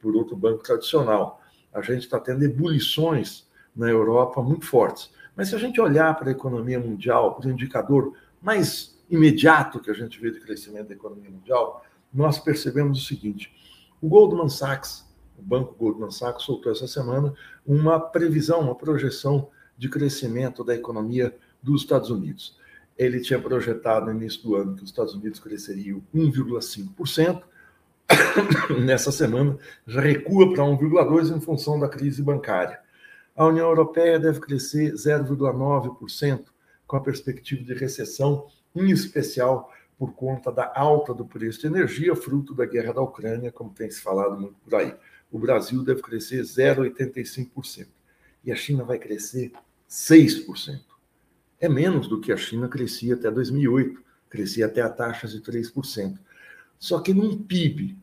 por 0.00 0.14
outro 0.14 0.36
banco 0.36 0.62
tradicional. 0.62 1.41
A 1.72 1.80
gente 1.80 2.00
está 2.00 2.20
tendo 2.20 2.44
ebulições 2.44 3.46
na 3.74 3.88
Europa 3.88 4.42
muito 4.42 4.66
fortes. 4.66 5.10
Mas 5.34 5.48
se 5.48 5.54
a 5.54 5.58
gente 5.58 5.80
olhar 5.80 6.14
para 6.16 6.28
a 6.28 6.32
economia 6.32 6.78
mundial, 6.78 7.34
para 7.34 7.48
o 7.48 7.50
indicador 7.50 8.14
mais 8.40 8.98
imediato 9.08 9.80
que 9.80 9.90
a 9.90 9.94
gente 9.94 10.20
vê 10.20 10.30
de 10.30 10.40
crescimento 10.40 10.88
da 10.88 10.94
economia 10.94 11.30
mundial, 11.30 11.84
nós 12.12 12.38
percebemos 12.38 13.02
o 13.02 13.06
seguinte: 13.06 13.52
o 14.00 14.08
Goldman 14.08 14.48
Sachs, 14.48 15.06
o 15.38 15.42
banco 15.42 15.74
Goldman 15.74 16.10
Sachs, 16.10 16.44
soltou 16.44 16.70
essa 16.70 16.86
semana 16.86 17.32
uma 17.66 17.98
previsão, 17.98 18.60
uma 18.60 18.74
projeção 18.74 19.48
de 19.76 19.88
crescimento 19.88 20.62
da 20.62 20.74
economia 20.74 21.34
dos 21.62 21.82
Estados 21.82 22.10
Unidos. 22.10 22.58
Ele 22.98 23.20
tinha 23.20 23.40
projetado 23.40 24.06
no 24.06 24.12
início 24.12 24.42
do 24.42 24.54
ano 24.54 24.74
que 24.76 24.82
os 24.82 24.90
Estados 24.90 25.14
Unidos 25.14 25.40
cresceriam 25.40 26.02
1,5%. 26.14 27.42
Nessa 28.84 29.12
semana 29.12 29.58
já 29.86 30.00
recua 30.00 30.52
para 30.52 30.64
1,2% 30.64 31.36
em 31.36 31.40
função 31.40 31.78
da 31.78 31.88
crise 31.88 32.22
bancária. 32.22 32.80
A 33.34 33.46
União 33.46 33.68
Europeia 33.68 34.18
deve 34.18 34.40
crescer 34.40 34.92
0,9%, 34.92 36.44
com 36.86 36.96
a 36.96 37.00
perspectiva 37.00 37.64
de 37.64 37.74
recessão, 37.74 38.46
em 38.74 38.90
especial 38.90 39.72
por 39.98 40.14
conta 40.14 40.50
da 40.50 40.72
alta 40.74 41.14
do 41.14 41.24
preço 41.24 41.60
de 41.60 41.66
energia, 41.66 42.14
fruto 42.16 42.54
da 42.54 42.66
guerra 42.66 42.92
da 42.92 43.00
Ucrânia, 43.00 43.52
como 43.52 43.70
tem 43.70 43.90
se 43.90 44.00
falado 44.00 44.38
muito 44.38 44.56
por 44.64 44.74
aí. 44.74 44.94
O 45.30 45.38
Brasil 45.38 45.82
deve 45.82 46.02
crescer 46.02 46.42
0,85%. 46.42 47.86
E 48.44 48.50
a 48.50 48.56
China 48.56 48.84
vai 48.84 48.98
crescer 48.98 49.52
6%. 49.88 50.80
É 51.60 51.68
menos 51.68 52.08
do 52.08 52.20
que 52.20 52.32
a 52.32 52.36
China 52.36 52.68
crescia 52.68 53.14
até 53.14 53.30
2008, 53.30 54.02
crescia 54.28 54.66
até 54.66 54.82
a 54.82 54.88
taxa 54.90 55.28
de 55.28 55.40
3%. 55.40 56.18
Só 56.82 56.98
que 56.98 57.14
num 57.14 57.38
PIB 57.38 57.96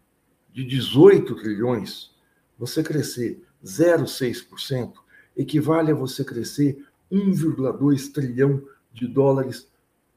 de 0.53 0.63
18 0.63 1.35
trilhões, 1.35 2.11
você 2.57 2.81
crescer 2.81 3.43
0,6% 3.61 4.93
equivale 5.35 5.91
a 5.91 5.93
você 5.93 6.23
crescer 6.23 6.81
1,2 7.11 8.13
trilhão 8.13 8.63
de 8.93 9.05
dólares 9.05 9.69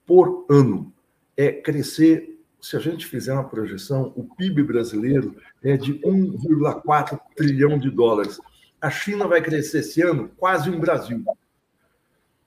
por 0.07 0.47
ano. 0.49 0.93
É 1.37 1.51
crescer, 1.51 2.39
se 2.61 2.77
a 2.77 2.79
gente 2.79 3.05
fizer 3.05 3.33
uma 3.33 3.49
projeção, 3.49 4.13
o 4.15 4.33
PIB 4.37 4.63
brasileiro 4.63 5.35
é 5.61 5.77
de 5.77 5.95
1,4 5.95 7.19
trilhão 7.35 7.77
de 7.77 7.91
dólares. 7.91 8.39
A 8.81 8.91
China 8.91 9.27
vai 9.27 9.43
crescer 9.43 9.81
esse 9.81 10.03
ano 10.03 10.31
quase 10.37 10.71
um 10.71 10.79
Brasil. 10.79 11.25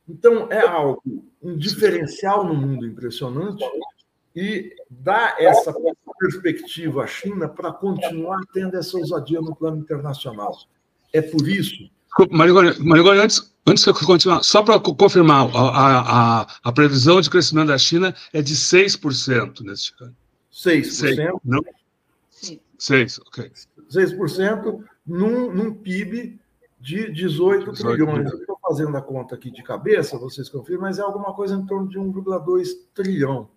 Então, 0.08 0.50
é 0.50 0.66
algo, 0.66 1.04
um 1.44 1.58
diferencial 1.58 2.46
no 2.46 2.56
mundo 2.56 2.88
impressionante 2.88 3.66
e 4.36 4.76
dá 4.90 5.36
essa 5.40 5.74
perspectiva 6.20 7.04
à 7.04 7.08
China 7.08 7.48
para 7.48 7.72
continuar 7.72 8.42
tendo 8.54 8.76
essa 8.76 8.98
ousadia 8.98 9.40
no 9.40 9.56
plano 9.56 9.78
internacional. 9.78 10.58
É 11.14 11.22
por 11.22 11.48
isso. 11.48 11.90
Marigoni, 12.32 12.70
antes, 13.20 13.54
antes 13.66 13.84
que 13.84 13.90
eu 13.90 13.94
continuar, 13.94 14.44
só 14.44 14.64
para 14.64 14.80
confirmar, 14.80 15.50
a, 15.56 16.42
a, 16.42 16.48
a, 16.64 16.72
previsão 16.72 17.20
de 17.20 17.30
crescimento 17.30 17.68
da 17.68 17.78
China 17.78 18.14
é 18.34 18.42
de 18.42 18.56
6% 18.56 19.62
neste 19.62 19.94
ano. 20.02 20.16
6%? 20.52 20.82
6%, 20.82 21.40
não? 21.44 21.62
6, 22.78 23.20
ok. 23.20 23.52
6% 23.90 24.84
num, 25.06 25.54
num 25.54 25.74
PIB 25.74 26.40
de 26.80 27.12
18, 27.12 27.72
18 27.72 27.74
trilhões. 27.74 28.34
Estou 28.34 28.60
fazendo 28.62 28.96
a 28.96 29.02
conta 29.02 29.36
aqui 29.36 29.50
de 29.50 29.64
cabeça, 29.64 30.18
vocês 30.18 30.50
confirmam, 30.50 30.84
mas 30.84 31.00
é 31.00 31.02
alguma 31.02 31.34
coisa 31.34 31.56
em 31.56 31.66
torno 31.66 31.88
de 31.90 31.98
1,2 31.98 32.68
trilhão. 32.94 33.50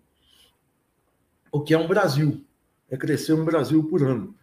O 1.51 1.61
que 1.61 1.73
é 1.73 1.77
um 1.77 1.87
Brasil. 1.87 2.45
É 2.89 2.97
crescer 2.97 3.33
um 3.33 3.45
Brasil 3.45 3.83
por 3.83 4.03
ano. 4.03 4.35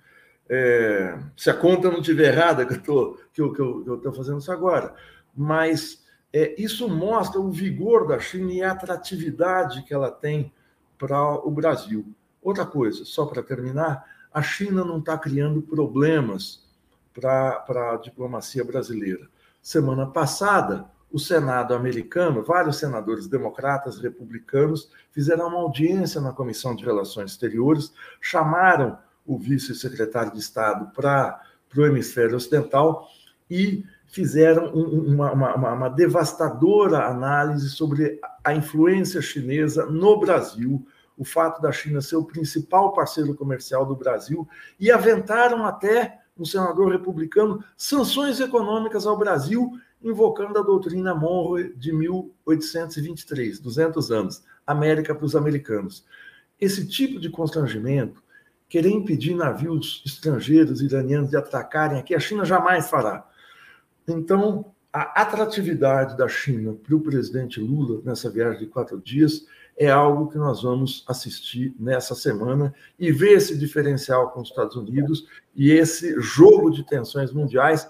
é, 0.48 1.18
se 1.36 1.50
a 1.50 1.54
conta 1.54 1.90
não 1.90 2.00
estiver 2.00 2.32
errada, 2.32 2.64
que 2.64 2.72
eu 2.72 2.78
estou 2.78 3.18
que 3.32 3.40
eu, 3.40 3.52
que 3.52 3.60
eu, 3.60 4.00
que 4.00 4.06
eu 4.06 4.12
fazendo 4.12 4.38
isso 4.38 4.52
agora, 4.52 4.94
mas 5.34 6.04
é, 6.32 6.54
isso 6.60 6.88
mostra 6.88 7.40
o 7.40 7.50
vigor 7.50 8.06
da 8.06 8.18
China 8.18 8.52
e 8.52 8.62
a 8.62 8.72
atratividade 8.72 9.82
que 9.82 9.92
ela 9.92 10.10
tem 10.10 10.52
para 10.98 11.20
o 11.46 11.50
Brasil. 11.50 12.06
Outra 12.40 12.64
coisa, 12.64 13.04
só 13.04 13.26
para 13.26 13.42
terminar, 13.42 14.04
a 14.32 14.42
China 14.42 14.84
não 14.84 14.98
está 14.98 15.18
criando 15.18 15.60
problemas 15.62 16.64
para 17.12 17.92
a 17.94 17.96
diplomacia 17.96 18.64
brasileira. 18.64 19.28
Semana 19.60 20.06
passada, 20.06 20.84
o 21.10 21.18
Senado 21.18 21.74
americano, 21.74 22.42
vários 22.42 22.78
senadores 22.78 23.26
democratas, 23.26 23.98
republicanos, 23.98 24.90
fizeram 25.12 25.48
uma 25.48 25.58
audiência 25.58 26.20
na 26.20 26.32
Comissão 26.32 26.74
de 26.74 26.84
Relações 26.84 27.32
Exteriores, 27.32 27.92
chamaram 28.20 28.98
o 29.24 29.38
vice-secretário 29.38 30.32
de 30.32 30.38
Estado 30.38 30.92
para 30.92 31.40
o 31.76 31.86
hemisfério 31.86 32.36
ocidental 32.36 33.08
e 33.50 33.84
fizeram 34.06 34.72
uma, 34.72 35.32
uma, 35.32 35.74
uma, 35.74 35.88
devastadora 35.88 37.06
análise 37.06 37.70
sobre 37.70 38.20
a 38.44 38.54
influência 38.54 39.20
chinesa 39.20 39.86
no 39.86 40.18
Brasil, 40.18 40.86
o 41.18 41.24
fato 41.24 41.60
da 41.60 41.72
China 41.72 42.00
ser 42.00 42.16
o 42.16 42.24
principal 42.24 42.92
parceiro 42.92 43.34
comercial 43.34 43.84
do 43.84 43.96
Brasil, 43.96 44.48
e 44.78 44.90
aventaram 44.90 45.66
até 45.66 46.20
um 46.38 46.44
senador 46.44 46.92
republicano 46.92 47.64
sanções 47.76 48.38
econômicas 48.40 49.06
ao 49.06 49.16
Brasil, 49.16 49.72
invocando 50.02 50.58
a 50.58 50.62
doutrina 50.62 51.14
Monroe 51.14 51.72
de 51.76 51.92
1823, 51.92 53.58
200 53.58 54.12
anos, 54.12 54.44
América 54.66 55.14
para 55.14 55.24
os 55.24 55.36
americanos. 55.36 56.04
Esse 56.60 56.86
tipo 56.86 57.20
de 57.20 57.30
constrangimento 57.30 58.22
querer 58.68 58.90
impedir 58.90 59.34
navios 59.34 60.02
estrangeiros 60.04 60.80
iranianos 60.80 61.30
de 61.30 61.36
atacarem 61.36 61.98
aqui, 61.98 62.14
a 62.14 62.20
China 62.20 62.44
jamais 62.44 62.88
fará. 62.88 63.26
Então, 64.08 64.72
a 64.92 65.22
atratividade 65.22 66.16
da 66.16 66.28
China 66.28 66.72
para 66.72 66.96
o 66.96 67.00
presidente 67.00 67.60
Lula 67.60 68.00
nessa 68.04 68.30
viagem 68.30 68.60
de 68.60 68.66
quatro 68.66 69.00
dias 69.00 69.46
é 69.76 69.90
algo 69.90 70.30
que 70.30 70.38
nós 70.38 70.62
vamos 70.62 71.04
assistir 71.06 71.74
nessa 71.78 72.14
semana 72.14 72.74
e 72.98 73.12
ver 73.12 73.32
esse 73.32 73.58
diferencial 73.58 74.30
com 74.30 74.40
os 74.40 74.48
Estados 74.48 74.74
Unidos 74.74 75.26
e 75.54 75.70
esse 75.70 76.18
jogo 76.18 76.70
de 76.70 76.82
tensões 76.82 77.30
mundiais, 77.30 77.86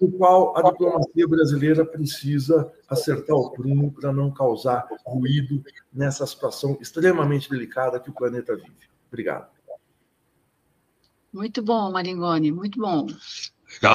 no 0.00 0.10
qual 0.12 0.56
a 0.56 0.62
diplomacia 0.62 1.26
brasileira 1.26 1.84
precisa 1.84 2.70
acertar 2.88 3.36
o 3.36 3.50
prumo 3.50 3.92
para 3.92 4.12
não 4.12 4.30
causar 4.30 4.86
ruído 5.04 5.62
nessa 5.92 6.26
situação 6.26 6.78
extremamente 6.80 7.50
delicada 7.50 8.00
que 8.00 8.10
o 8.10 8.14
planeta 8.14 8.54
vive. 8.56 8.88
Obrigado. 9.08 9.48
Muito 11.32 11.62
bom, 11.62 11.90
Maringoni, 11.92 12.50
muito 12.50 12.78
bom. 12.78 13.06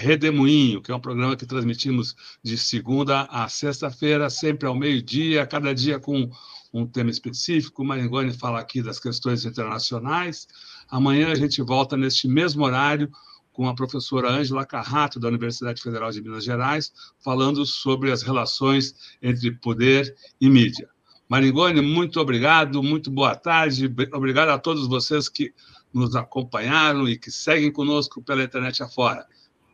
Redemoinho, 0.01 0.81
que 0.81 0.91
é 0.91 0.95
um 0.95 0.99
programa 0.99 1.35
que 1.35 1.47
transmitimos 1.47 2.15
de 2.43 2.57
segunda 2.57 3.23
a 3.23 3.49
sexta-feira, 3.49 4.29
sempre 4.29 4.67
ao 4.67 4.75
meio-dia, 4.75 5.47
cada 5.47 5.73
dia 5.73 5.99
com 5.99 6.29
um 6.71 6.85
tema 6.85 7.09
específico. 7.09 7.81
O 7.81 7.85
Maringoni 7.85 8.33
fala 8.33 8.59
aqui 8.59 8.81
das 8.81 8.99
questões 8.99 9.45
internacionais. 9.45 10.47
Amanhã 10.89 11.31
a 11.31 11.35
gente 11.35 11.61
volta 11.61 11.97
neste 11.97 12.27
mesmo 12.27 12.63
horário 12.63 13.11
com 13.53 13.67
a 13.69 13.75
professora 13.75 14.29
Ângela 14.31 14.65
Carrato, 14.65 15.19
da 15.19 15.29
Universidade 15.29 15.81
Federal 15.81 16.11
de 16.11 16.21
Minas 16.21 16.43
Gerais, 16.43 16.91
falando 17.23 17.65
sobre 17.65 18.11
as 18.11 18.23
relações 18.23 19.15
entre 19.21 19.51
poder 19.51 20.13
e 20.41 20.49
mídia. 20.49 20.89
Marigone, 21.29 21.81
muito 21.81 22.19
obrigado, 22.19 22.83
muito 22.83 23.09
boa 23.09 23.35
tarde, 23.35 23.85
obrigado 24.11 24.49
a 24.49 24.59
todos 24.59 24.87
vocês 24.87 25.29
que 25.29 25.53
nos 25.93 26.15
acompanharam 26.15 27.07
e 27.07 27.17
que 27.17 27.31
seguem 27.31 27.71
conosco 27.71 28.21
pela 28.21 28.43
internet 28.43 28.83
afora. 28.83 29.25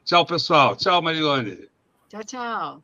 Tchau, 0.04 0.26
pessoal. 0.26 0.76
Tchau, 0.76 1.02
Marigone. 1.02 1.70
Tchau, 2.10 2.24
tchau. 2.24 2.84